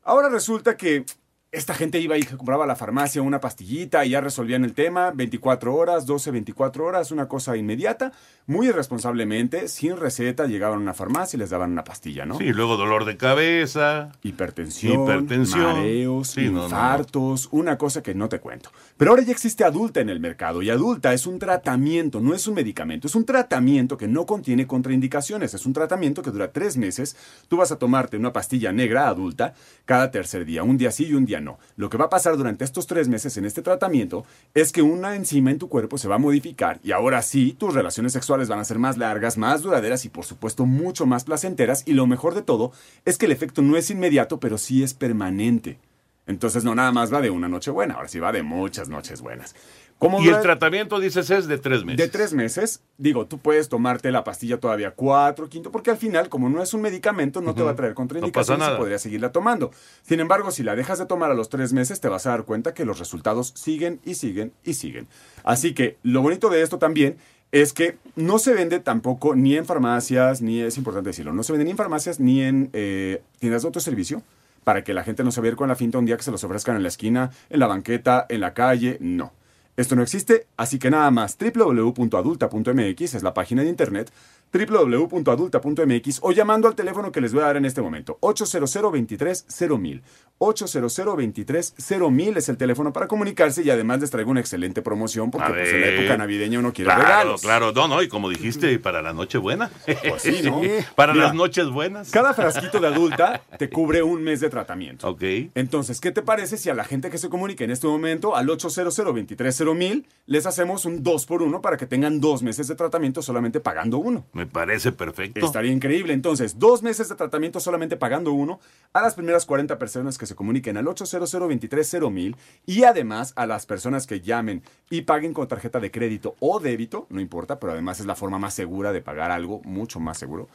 [0.02, 1.06] Ahora resulta que
[1.52, 5.12] esta gente iba y compraba a la farmacia una pastillita y ya resolvían el tema,
[5.12, 8.12] 24 horas, 12, 24 horas, una cosa inmediata,
[8.46, 12.36] muy irresponsablemente, sin receta, llegaban a una farmacia y les daban una pastilla, ¿no?
[12.38, 14.12] Sí, luego dolor de cabeza.
[14.22, 15.62] Hipertensión, Hipertensión.
[15.72, 16.64] mareos, Sí, no, no, no.
[16.66, 18.70] infartos, una cosa que no te cuento.
[18.96, 22.46] Pero ahora ya existe adulta en el mercado y adulta es un tratamiento, no es
[22.46, 26.76] un medicamento, es un tratamiento que no contiene contraindicaciones, es un tratamiento que dura tres
[26.76, 27.16] meses.
[27.48, 29.54] Tú vas a tomarte una pastilla negra adulta
[29.84, 31.58] cada tercer día, un día sí y un día no.
[31.76, 35.14] Lo que va a pasar durante estos tres meses en este tratamiento es que una
[35.16, 38.58] enzima en tu cuerpo se va a modificar y ahora sí tus relaciones sexuales van
[38.58, 42.34] a ser más largas, más duraderas y por supuesto mucho más placenteras y lo mejor
[42.34, 42.72] de todo
[43.04, 45.78] es que el efecto no es inmediato pero sí es permanente.
[46.26, 49.20] Entonces no nada más va de una noche buena, ahora sí va de muchas noches
[49.20, 49.54] buenas.
[49.98, 51.96] ¿Cómo Y el tratamiento, dices, es de tres meses.
[51.96, 56.28] de tres meses, digo, tú puedes tomarte la pastilla todavía cuatro, quinto, porque al final,
[56.28, 58.74] como no es un medicamento, no te va a traer contraindicaciones nada.
[58.74, 59.70] y podrías seguirla tomando.
[60.02, 62.44] Sin embargo, si la dejas de tomar a los tres meses, te vas a dar
[62.44, 65.08] cuenta que los resultados siguen y siguen y siguen.
[65.44, 67.16] Así que lo bonito de esto también
[67.52, 71.52] es que no se vende tampoco ni en farmacias, ni es importante decirlo, no se
[71.52, 74.22] vende ni en farmacias ni en eh, tiendas de autoservicio
[74.64, 76.42] para que la gente no se vea con la finta un día que se los
[76.42, 79.32] ofrezcan en la esquina, en la banqueta, en la calle, no.
[79.76, 84.10] Esto no existe, así que nada más www.adulta.mx es la página de internet
[84.52, 89.46] www.adulta.mx o llamando al teléfono que les voy a dar en este momento 800 23
[89.48, 90.02] 0000
[90.38, 95.30] 800 23 0000 es el teléfono para comunicarse y además les traigo una excelente promoción
[95.30, 97.40] porque pues, en la época navideña uno quiere Claro, regalos.
[97.42, 99.70] claro, no, no, y como dijiste, para la noche buena.
[100.08, 100.60] Pues sí, ¿no?
[100.94, 102.10] para Mira, las noches buenas.
[102.10, 105.08] Cada frasquito de adulta te cubre un mes de tratamiento.
[105.08, 105.22] Ok.
[105.54, 108.50] Entonces, ¿qué te parece si a la gente que se comunique en este momento al
[108.50, 112.74] 800 23 0000 les hacemos un 2 por 1 para que tengan dos meses de
[112.74, 114.26] tratamiento solamente pagando uno?
[114.32, 115.44] Me parece perfecto.
[115.46, 116.12] Estaría increíble.
[116.12, 118.60] Entonces, dos meses de tratamiento solamente pagando uno
[118.92, 122.36] a las primeras 40 personas que se comuniquen al 800 23 0000
[122.66, 127.06] y además a las personas que llamen y paguen con tarjeta de crédito o débito,
[127.10, 130.48] no importa, pero además es la forma más segura de pagar algo, mucho más seguro.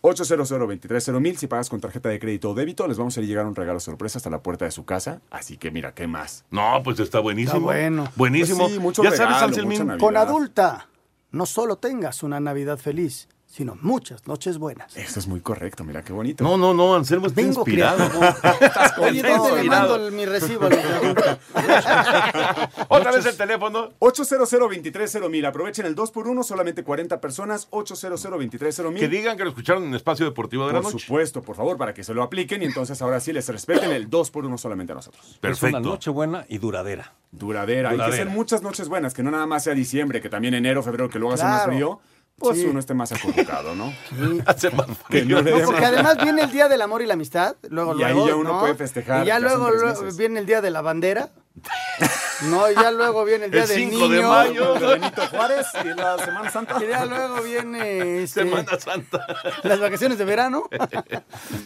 [0.00, 3.46] 800 23 0000 si pagas con tarjeta de crédito o débito, les vamos a llegar
[3.46, 5.20] un regalo sorpresa hasta la puerta de su casa.
[5.30, 6.44] Así que mira, ¿qué más?
[6.50, 7.56] No, pues está buenísimo.
[7.56, 8.08] Está bueno.
[8.16, 8.60] Buenísimo.
[8.60, 9.78] Pues sí, mucho ya sabes, regalo, Anselmín.
[9.78, 10.06] mucha Navidad.
[10.06, 10.88] Con adulta,
[11.30, 14.96] no solo tengas una Navidad feliz, sino muchas noches buenas.
[14.96, 16.42] Eso es muy correcto, mira qué bonito.
[16.42, 18.02] No, no, no, Anselmo está Vengo inspirado.
[18.60, 20.66] Estás Oye, ¿dónde le mando mi recibo?
[22.88, 23.92] Otra vez el teléfono.
[24.00, 27.68] 800 230 Aprovechen el 2x1, solamente 40 personas.
[27.70, 31.06] 800 230 Que digan que lo escucharon en Espacio Deportivo de la Por Noche.
[31.06, 34.10] supuesto, por favor, para que se lo apliquen y entonces ahora sí les respeten el
[34.10, 35.38] 2x1 solamente a nosotros.
[35.40, 37.12] Es una noche buena y duradera.
[37.30, 37.90] Duradera.
[37.90, 40.82] Hay que ser muchas noches buenas, que no nada más sea diciembre, que también enero,
[40.82, 41.56] febrero, que luego hace Claro.
[41.56, 42.00] más frío.
[42.36, 42.66] Pues Sí.
[42.66, 43.92] uno esté más acurrucado, ¿no?
[44.46, 47.54] Hace más Que no porque más- además viene el Día del Amor y la Amistad,
[47.68, 48.60] luego, Y ahí luego, ya uno ¿no?
[48.60, 49.70] puede festejar, Y ya luego,
[50.16, 51.30] viene el Día de la Bandera.
[52.50, 54.28] No, y ya luego viene el Día El del 5 de Niño.
[54.28, 54.74] mayo.
[54.74, 56.82] de Benito Juárez y la Semana Santa.
[56.84, 59.24] Y ya luego viene este, Semana Santa.
[59.62, 60.64] las vacaciones de verano.
[60.70, 60.82] Ya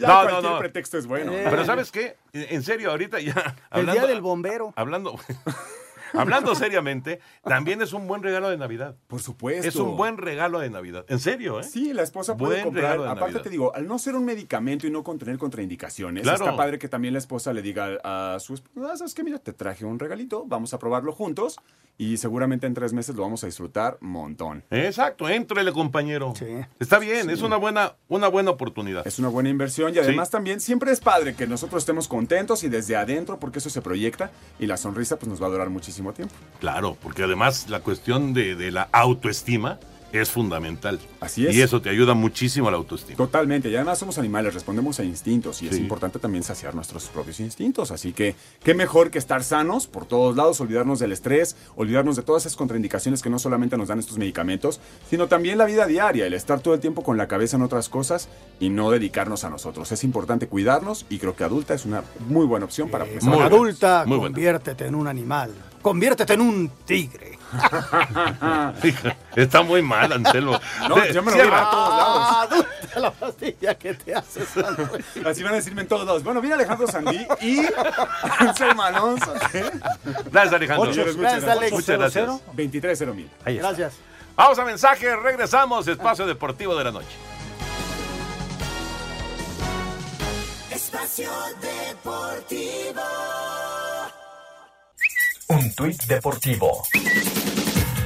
[0.07, 0.59] No, no, cualquier no.
[0.59, 1.33] pretexto es bueno.
[1.33, 1.47] Eh.
[1.49, 2.19] Pero ¿sabes qué?
[2.35, 3.57] En serio, ahorita ya.
[3.73, 4.75] El Día del Bombero.
[4.77, 5.19] Hablando,
[6.15, 8.97] hablando seriamente, también es un buen regalo de Navidad.
[9.07, 9.67] Por supuesto.
[9.67, 11.05] Es un buen regalo de Navidad.
[11.09, 11.65] En serio, ¿eh?
[11.65, 12.85] Sí, la esposa puede Buen comprar.
[12.85, 13.43] regalo de Aparte Navidad.
[13.43, 16.45] te digo, al no ser un medicamento y no contener contraindicaciones, Claro.
[16.45, 19.23] está padre que también la esposa le diga a su esposa, "Ah, ¿sabes qué?
[19.25, 21.57] Mira, te traje un regalito, vamos a probarlo juntos
[21.99, 24.62] y seguramente en tres meses lo vamos a disfrutar montón.
[24.70, 26.32] Exacto, éntrele, compañero.
[26.78, 29.07] Está bien, es una buena, una buena oportunidad.
[29.07, 32.68] Es una buena inversión y además también siempre es padre que nosotros estemos contentos y
[32.68, 34.30] desde adentro porque eso se proyecta
[34.61, 36.34] y la sonrisa pues nos va a durar muchísimo tiempo.
[36.61, 39.80] Claro, porque además la cuestión de, de la autoestima
[40.13, 40.99] es fundamental.
[41.21, 41.55] Así es.
[41.55, 43.17] Y eso te ayuda muchísimo a la autoestima.
[43.17, 47.41] Totalmente, y además somos animales, respondemos a instintos y es importante también saciar nuestros propios
[47.41, 52.17] instintos, así que qué mejor que estar sanos por todos lados, olvidarnos del estrés, olvidarnos
[52.17, 54.81] de todas esas contraindicaciones que no solamente nos dan estos medicamentos,
[55.11, 57.89] sino también la vida diaria, el estar todo el tiempo con la cabeza en otras
[57.89, 58.29] cosas
[58.61, 59.93] y no dedicarnos a nosotros.
[59.93, 63.29] Es importante cuidarnos y creo que adulta es una muy buena opción para empezar.
[63.35, 64.35] Muy adulta, Muy buena.
[64.35, 65.53] conviértete en un animal.
[65.83, 67.39] Conviértete en un tigre.
[69.37, 70.61] Está muy mal, Anselmo.
[70.89, 72.18] No, De- yo me lo voy a todos lados.
[72.20, 74.49] Ah, adulta la pastilla que te haces.
[75.24, 76.22] Así van a decirme en todos lados.
[76.22, 77.61] Bueno, viene Alejandro Sandí y
[78.39, 79.33] Anselmo Alonso.
[80.31, 80.91] Gracias, Alejandro.
[80.91, 81.72] Ocho, muchas Gracias, Alex.
[81.72, 82.31] Muchas gracias.
[82.53, 83.31] 23 mil.
[83.45, 83.68] Ahí está.
[83.68, 83.95] Gracias.
[84.37, 87.09] Vamos a mensaje, regresamos, espacio deportivo de la noche.
[90.70, 93.03] Espacio Deportivo.
[95.51, 96.82] Un tuit deportivo.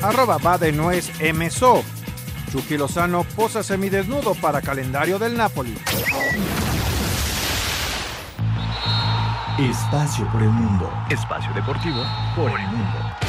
[0.01, 1.82] Arroba va de nuez MSO.
[2.53, 5.76] Chucky Lozano posa semidesnudo para calendario del Napoli.
[9.59, 10.88] Espacio por el mundo.
[11.11, 12.05] Espacio deportivo
[12.36, 13.22] por el mundo.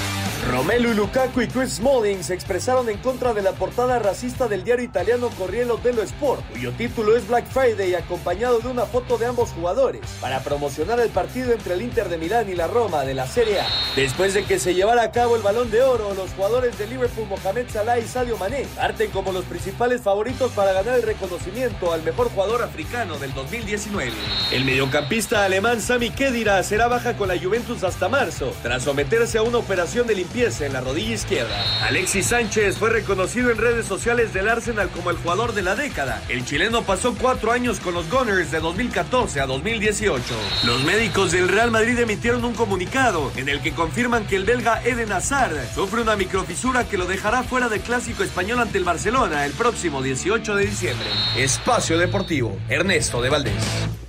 [0.50, 4.86] Romelu Lukaku y Chris Smalling se expresaron en contra de la portada racista del diario
[4.86, 9.52] italiano Corriere dello Sport, cuyo título es Black Friday acompañado de una foto de ambos
[9.52, 13.26] jugadores, para promocionar el partido entre el Inter de Milán y la Roma de la
[13.26, 13.68] Serie A.
[13.96, 17.28] Después de que se llevara a cabo el Balón de Oro, los jugadores de Liverpool
[17.28, 22.04] Mohamed Salah y Sadio Mané parten como los principales favoritos para ganar el reconocimiento al
[22.04, 24.12] mejor jugador africano del 2019.
[24.52, 29.44] El mediocampista alemán Sami Khedira será baja con la Juventus hasta marzo, tras someterse a
[29.44, 31.64] una operación de limpieza en la rodilla izquierda.
[31.84, 36.24] Alexis Sánchez fue reconocido en redes sociales del Arsenal como el jugador de la década.
[36.28, 40.24] El chileno pasó cuatro años con los Gunners de 2014 a 2018.
[40.66, 44.82] Los médicos del Real Madrid emitieron un comunicado en el que confirman que el belga
[44.84, 49.46] Eden Hazard sufre una microfisura que lo dejará fuera del clásico español ante el Barcelona
[49.46, 51.08] el próximo 18 de diciembre.
[51.38, 54.03] Espacio Deportivo, Ernesto de Valdés.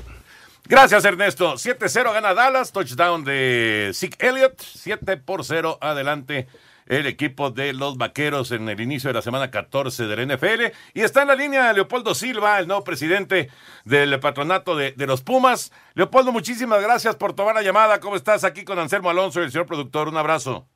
[0.67, 1.55] Gracias, Ernesto.
[1.55, 4.61] 7-0 gana Dallas, touchdown de Zeke Elliott.
[4.61, 6.47] 7 por 0 adelante
[6.87, 10.73] el equipo de los Vaqueros en el inicio de la semana 14 del NFL.
[10.95, 13.49] Y está en la línea Leopoldo Silva, el nuevo presidente
[13.85, 15.73] del patronato de, de los Pumas.
[15.95, 18.01] Leopoldo, muchísimas gracias por tomar la llamada.
[18.01, 20.09] ¿Cómo estás aquí con Anselmo Alonso y el señor productor?
[20.09, 20.67] Un abrazo.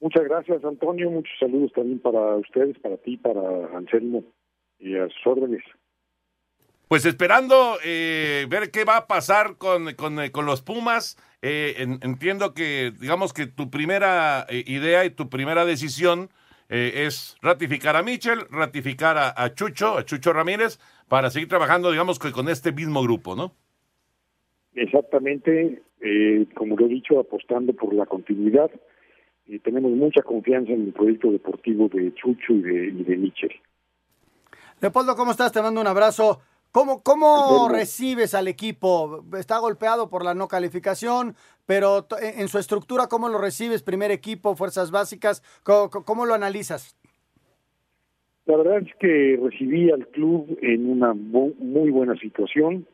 [0.00, 1.10] Muchas gracias, Antonio.
[1.10, 3.40] Muchos saludos también para ustedes, para ti, para
[3.76, 4.24] Anselmo
[4.78, 5.62] y a sus órdenes.
[6.88, 11.18] Pues esperando eh, ver qué va a pasar con, con, eh, con los Pumas.
[11.42, 16.30] Eh, en- entiendo que, digamos que tu primera eh, idea y tu primera decisión
[16.70, 20.78] eh, es ratificar a Michel, ratificar a, a Chucho, a Chucho Ramírez,
[21.08, 23.52] para seguir trabajando, digamos que con este mismo grupo, ¿no?
[24.74, 28.70] Exactamente, eh, como lo he dicho, apostando por la continuidad.
[29.46, 33.52] Y tenemos mucha confianza en el proyecto deportivo de Chucho y de, y de Michel.
[34.80, 35.52] Leopoldo, ¿cómo estás?
[35.52, 36.42] Te mando un abrazo.
[36.72, 39.24] ¿Cómo, cómo recibes al equipo?
[39.38, 41.34] Está golpeado por la no calificación,
[41.66, 43.82] pero en su estructura, ¿cómo lo recibes?
[43.82, 46.96] Primer equipo, fuerzas básicas, ¿cómo, cómo lo analizas?
[48.46, 52.86] La verdad es que recibí al club en una muy buena situación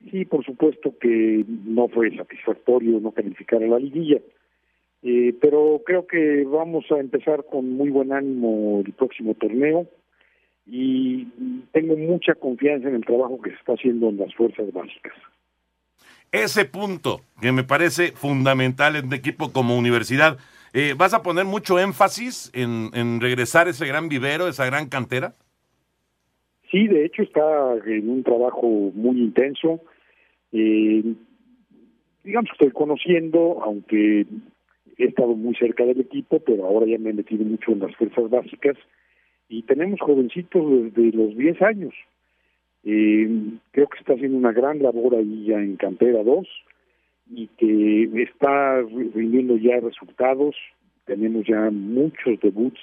[0.00, 4.20] y por supuesto que no fue satisfactorio no calificar a la liguilla.
[5.02, 9.88] Eh, pero creo que vamos a empezar con muy buen ánimo el próximo torneo
[10.66, 11.24] y
[11.72, 15.14] tengo mucha confianza en el trabajo que se está haciendo en las fuerzas básicas.
[16.30, 20.38] Ese punto que me parece fundamental en un equipo como universidad,
[20.72, 25.34] eh, ¿vas a poner mucho énfasis en, en regresar ese gran vivero, esa gran cantera?
[26.70, 29.80] Sí, de hecho está en un trabajo muy intenso.
[30.52, 31.02] Eh,
[32.24, 34.24] digamos que estoy conociendo, aunque
[34.96, 37.94] he estado muy cerca del equipo, pero ahora ya me he metido mucho en las
[37.96, 38.78] fuerzas básicas
[39.52, 41.94] y tenemos jovencitos desde los 10 años.
[42.84, 43.28] Eh,
[43.70, 46.48] creo que está haciendo una gran labor ahí ya en Cantera 2
[47.34, 50.56] y que está rindiendo ya resultados.
[51.04, 52.80] Tenemos ya muchos debuts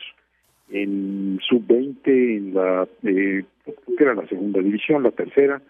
[0.70, 5.64] en sub-20, en la eh, que era la segunda división, la tercera,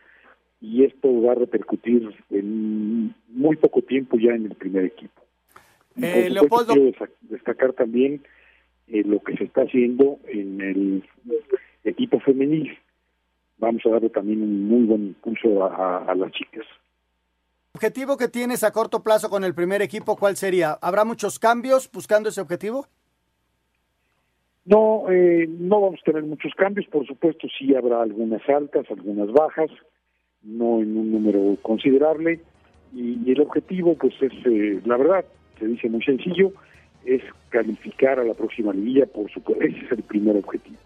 [0.60, 5.22] y esto va a repercutir en muy poco tiempo ya en el primer equipo.
[5.96, 6.74] Eh, Leopoldo.
[6.74, 6.92] Quiero
[7.22, 8.22] destacar también
[8.92, 11.04] eh, lo que se está haciendo en el
[11.84, 12.78] equipo femenil.
[13.58, 16.66] Vamos a darle también un muy buen impulso a, a las chicas.
[17.74, 20.78] ¿Objetivo que tienes a corto plazo con el primer equipo cuál sería?
[20.82, 22.88] ¿Habrá muchos cambios buscando ese objetivo?
[24.66, 29.32] No, eh, no vamos a tener muchos cambios, por supuesto sí habrá algunas altas, algunas
[29.32, 29.72] bajas,
[30.44, 32.40] no en un número considerable,
[32.94, 35.26] y, y el objetivo pues es, eh, la verdad,
[35.58, 36.52] se dice muy sencillo,
[37.06, 40.78] es calificar a la próxima liguilla, por supuesto, ese es el primer objetivo.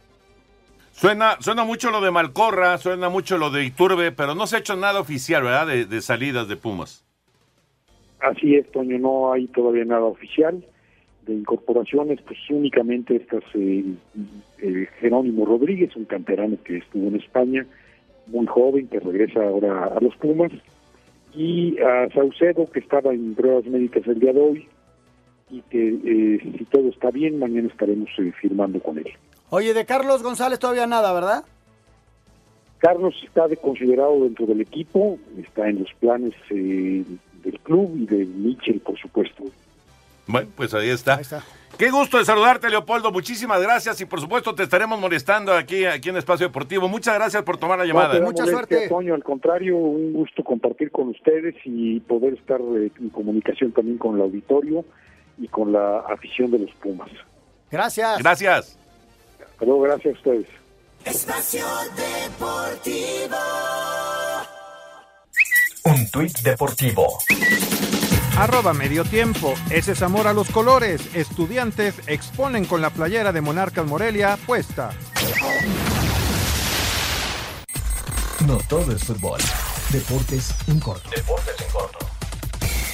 [0.91, 4.59] Suena, suena mucho lo de Malcorra, suena mucho lo de Iturbe, pero no se ha
[4.59, 5.67] hecho nada oficial, ¿verdad?
[5.67, 7.03] De, de salidas de Pumas.
[8.19, 10.63] Así es, Toño, no hay todavía nada oficial
[11.25, 13.83] de incorporaciones, pues únicamente estas eh,
[14.59, 17.65] eh, Jerónimo Rodríguez, un canterano que estuvo en España,
[18.27, 20.51] muy joven, que regresa ahora a los Pumas,
[21.33, 24.67] y a Saucedo, que estaba en pruebas médicas el día de hoy,
[25.53, 29.07] y que eh, si todo está bien, mañana estaremos eh, firmando con él.
[29.49, 31.43] Oye, de Carlos González todavía nada, ¿verdad?
[32.79, 37.05] Carlos está de considerado dentro del equipo, está en los planes eh,
[37.43, 39.43] del club y de Mitchell, por supuesto.
[40.25, 41.21] Bueno, pues ahí está.
[41.77, 43.11] Qué gusto de saludarte, Leopoldo.
[43.11, 46.87] Muchísimas gracias y por supuesto te estaremos molestando aquí, aquí en Espacio Deportivo.
[46.87, 48.19] Muchas gracias por tomar la llamada.
[48.19, 48.87] No, Mucha suerte.
[48.87, 53.97] Toño, al contrario, un gusto compartir con ustedes y poder estar eh, en comunicación también
[53.97, 54.85] con el auditorio
[55.37, 57.09] y con la afición de los Pumas.
[57.71, 58.19] Gracias.
[58.19, 58.77] Gracias.
[59.41, 60.47] Hasta luego, gracias a ustedes.
[61.05, 61.65] Espacio
[61.95, 63.37] Deportivo.
[65.85, 67.17] Un tuit deportivo.
[68.37, 69.53] Arroba medio tiempo.
[69.69, 71.13] Ese es amor a los colores.
[71.13, 74.91] Estudiantes exponen con la playera de Monarcas Morelia puesta.
[78.47, 79.41] No todo es fútbol.
[79.91, 81.09] Deportes en corto.
[81.09, 82.12] Deportes en corto.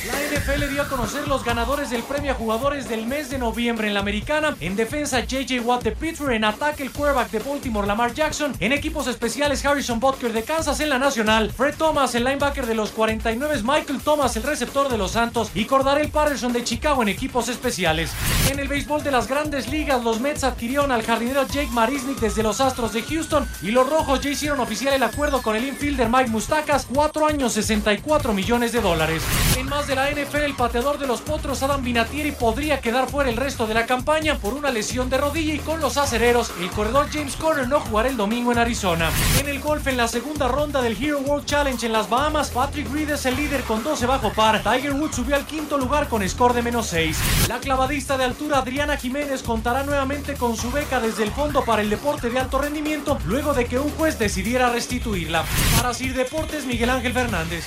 [0.07, 3.85] La NFL dio a conocer los ganadores del premio a jugadores del mes de noviembre
[3.85, 4.55] en la americana.
[4.61, 6.31] En defensa, JJ Watt de Pittsburgh.
[6.31, 8.53] En ataque, el quarterback de Baltimore, Lamar Jackson.
[8.61, 11.51] En equipos especiales, Harrison Butker de Kansas en la nacional.
[11.51, 13.61] Fred Thomas, el linebacker de los 49.
[13.61, 15.51] Michael Thomas, el receptor de los Santos.
[15.53, 18.11] Y Cordarel Patterson de Chicago en equipos especiales.
[18.49, 22.41] En el béisbol de las grandes ligas, los Mets adquirieron al jardinero Jake Marisnik desde
[22.41, 23.45] los Astros de Houston.
[23.61, 26.87] Y los Rojos ya hicieron oficial el acuerdo con el infielder Mike Mustakas.
[26.93, 29.21] 4 años, 64 millones de dólares.
[29.57, 33.27] En más de la NFL, el pateador de los Potros, Adam Vinatieri, podría quedar fuera
[33.27, 36.69] el resto de la campaña por una lesión de rodilla y con los acereros, el
[36.69, 39.09] corredor James Conner no jugará el domingo en Arizona.
[39.39, 42.87] En el golf, en la segunda ronda del Hero World Challenge en las Bahamas, Patrick
[42.93, 44.61] Reed es el líder con 12 bajo par.
[44.61, 47.17] Tiger Woods subió al quinto lugar con score de menos 6.
[47.47, 51.81] La clavadista de altura Adriana Jiménez contará nuevamente con su beca desde el Fondo para
[51.81, 55.45] el Deporte de Alto Rendimiento luego de que un juez decidiera restituirla.
[55.75, 57.65] Para Sir Deportes, Miguel Ángel Fernández.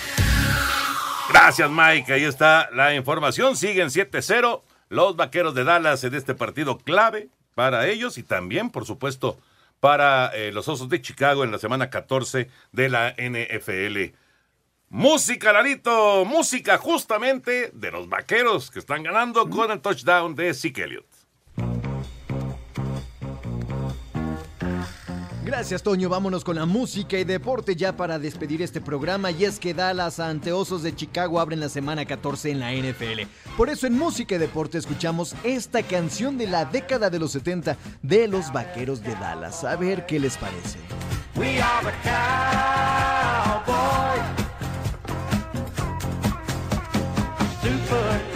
[1.28, 2.12] Gracias, Mike.
[2.12, 3.56] Ahí está la información.
[3.56, 8.84] Siguen 7-0 los vaqueros de Dallas en este partido clave para ellos y también, por
[8.86, 9.38] supuesto,
[9.80, 14.14] para eh, los Osos de Chicago en la semana 14 de la NFL.
[14.88, 20.84] Música, Larito, música justamente de los vaqueros que están ganando con el touchdown de Zeke
[20.84, 21.06] Elliott.
[25.52, 26.08] Gracias, Toño.
[26.08, 29.30] Vámonos con la música y deporte ya para despedir este programa.
[29.30, 33.28] Y es que Dallas ante Osos de Chicago abren la semana 14 en la NFL.
[33.58, 37.76] Por eso en música y deporte escuchamos esta canción de la década de los 70
[38.00, 39.62] de los Vaqueros de Dallas.
[39.64, 40.78] A ver qué les parece.
[41.36, 41.92] We are
[47.92, 48.31] super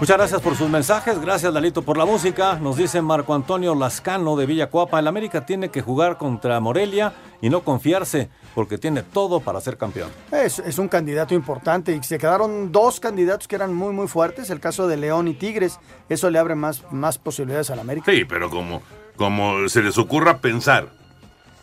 [0.00, 2.54] Muchas gracias por sus mensajes, gracias Dalito por la música.
[2.54, 7.12] Nos dice Marco Antonio Lascano de Villacuapa, el América tiene que jugar contra Morelia
[7.42, 8.30] y no confiarse.
[8.54, 10.10] porque tiene todo para ser campeón.
[10.32, 14.50] Es, es un candidato importante y se quedaron dos candidatos que eran muy, muy fuertes.
[14.50, 15.78] El caso de León y Tigres.
[16.08, 18.10] Eso le abre más, más posibilidades al América.
[18.10, 18.82] Sí, pero como,
[19.16, 20.97] como se les ocurra pensar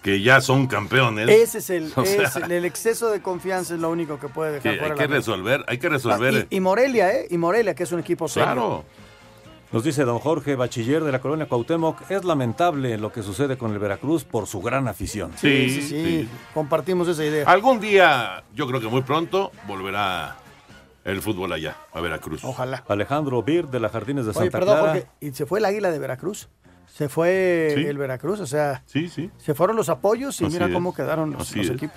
[0.06, 1.28] que ya son campeones.
[1.28, 4.28] Ese es el, o es sea, el, el exceso de confianza es lo único que
[4.28, 5.18] puede dejar hay fuera que la América.
[5.18, 6.48] resolver, hay que resolver.
[6.52, 7.28] Y, y Morelia, ¿eh?
[7.32, 8.46] Y Morelia, que es un equipo serio.
[8.46, 8.86] claro.
[9.72, 13.74] Nos dice don Jorge Bachiller de la colonia Cuauhtémoc, es lamentable lo que sucede con
[13.74, 15.32] el Veracruz por su gran afición.
[15.38, 17.50] Sí, sí, sí, Compartimos esa idea.
[17.50, 20.36] Algún día, yo creo que muy pronto, volverá
[21.04, 22.44] el fútbol allá, a Veracruz.
[22.46, 22.84] Ojalá.
[22.88, 24.94] Alejandro Bir de las Jardines de Oye, Santa perdón, Clara.
[24.94, 25.08] Jorge.
[25.20, 26.48] Y se fue el águila de Veracruz.
[26.96, 27.86] Se fue Sí.
[27.86, 28.82] el Veracruz, o sea.
[28.86, 29.30] Sí, sí.
[29.38, 30.74] Se fueron los apoyos y Así mira es.
[30.74, 31.92] cómo quedaron los, equipos.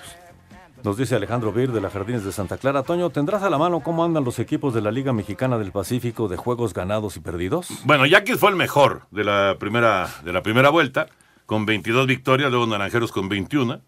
[0.83, 2.83] Nos dice Alejandro Bir de las Jardines de Santa Clara.
[2.83, 6.27] Toño, ¿tendrás a la mano cómo andan los equipos de la Liga Mexicana del Pacífico
[6.27, 7.69] de juegos ganados y perdidos?
[7.85, 11.07] Bueno, Yaquis fue el mejor de la primera, de la primera vuelta,
[11.45, 13.79] con 22 victorias, luego Naranjeros con 21.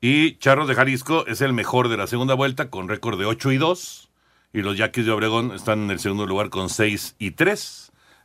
[0.00, 3.50] Y Charros de Jalisco es el mejor de la segunda vuelta, con récord de 8
[3.50, 4.08] y 2.
[4.52, 7.83] Y los Yaquis de Obregón están en el segundo lugar con 6 y 3.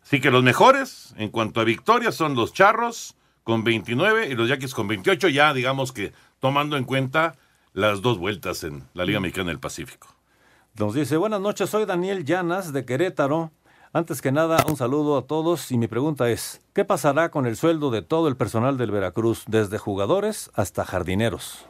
[0.10, 4.49] Así que los mejores en cuanto a victorias son los Charros con 29 y los
[4.49, 7.36] Yaquis con 28, ya digamos que tomando en cuenta
[7.74, 10.07] las dos vueltas en la Liga Mexicana del Pacífico.
[10.80, 13.51] Nos dice, buenas noches, soy Daniel Llanas de Querétaro.
[13.93, 17.55] Antes que nada, un saludo a todos y mi pregunta es, ¿qué pasará con el
[17.55, 21.68] sueldo de todo el personal del Veracruz, desde jugadores hasta jardineros?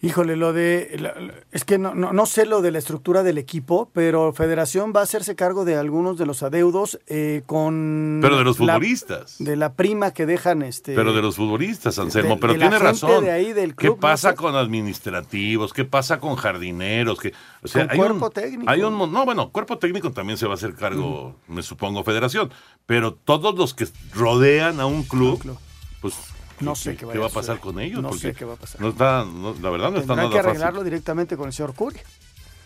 [0.00, 1.42] Híjole, lo de.
[1.50, 5.00] es que no, no, no sé lo de la estructura del equipo, pero Federación va
[5.00, 8.20] a hacerse cargo de algunos de los adeudos eh, con.
[8.22, 9.36] Pero de los la- futbolistas.
[9.40, 10.94] de la prima que dejan este.
[10.94, 13.24] Pero de los futbolistas, Anselmo, de- pero de tiene razón.
[13.24, 14.36] de ahí del ¿Qué club, no pasa sé.
[14.36, 15.72] con administrativos?
[15.72, 17.18] ¿Qué pasa con jardineros?
[17.18, 17.32] ¿Qué,
[17.62, 18.70] o sea, Con hay cuerpo un, técnico.
[18.70, 22.50] Hay un, no, bueno, cuerpo técnico también se va a hacer cargo, me supongo, Federación.
[22.86, 25.56] Pero todos los que rodean a un club,
[26.00, 26.14] pues,
[26.60, 28.02] No sé qué, ¿qué vaya va a pasar con ellos?
[28.02, 28.80] No Porque sé qué va a pasar.
[28.80, 30.48] No está, no- la verdad no está Tendrán nada que fácil.
[30.50, 31.98] arreglarlo directamente con el señor Curi.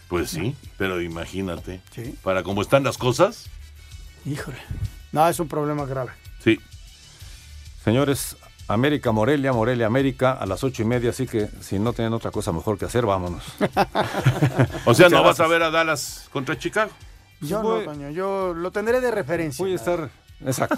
[0.09, 1.81] Pues sí, pero imagínate.
[1.95, 2.15] Sí.
[2.23, 3.47] Para cómo están las cosas,
[4.25, 4.59] Híjole.
[5.11, 6.13] No, es un problema grave.
[6.43, 6.59] sí.
[7.85, 8.37] Señores,
[8.69, 12.31] América Morelia, Morelia América a las ocho y media, así que si no tienen otra
[12.31, 13.43] cosa mejor que hacer, vámonos.
[14.87, 16.91] O sea, Muchas ¿no vas a ver a Dallas contra Chicago?
[17.41, 19.63] Yo Voy- no, Toño, yo lo tendré de referencia.
[19.65, 20.11] Voy a estar,
[20.47, 20.77] exacto,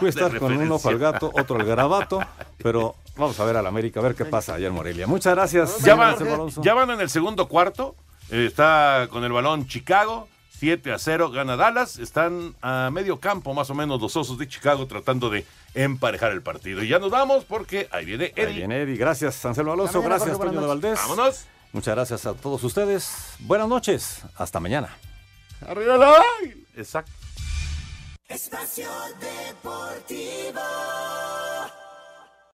[0.00, 2.20] voy a estar con un ojo al gato, otro al garabato,
[2.62, 5.06] pero vamos a ver al América, a ver qué pasa allá en Morelia.
[5.06, 5.78] Muchas gracias.
[5.80, 6.16] Ya van,
[6.62, 7.94] ya en el segundo cuarto.
[8.30, 10.28] Eh, está con el balón Chicago.
[10.60, 11.98] 7 a 0 gana Dallas.
[11.98, 16.42] Están a medio campo más o menos los osos de Chicago tratando de emparejar el
[16.42, 16.82] partido.
[16.82, 18.46] Y ya nos vamos porque ahí viene Eddie.
[18.46, 18.96] Ahí viene Eddie.
[18.96, 20.02] Gracias, Anselmo Alonso.
[20.02, 20.98] Mañana, Gracias, Jorge, Toño de Valdés.
[21.00, 21.46] Vámonos.
[21.72, 23.36] Muchas gracias a todos ustedes.
[23.38, 24.22] Buenas noches.
[24.36, 24.94] Hasta mañana.
[25.66, 26.14] Arriba la
[26.76, 27.19] Exacto.
[28.30, 30.60] Espacio Deportivo.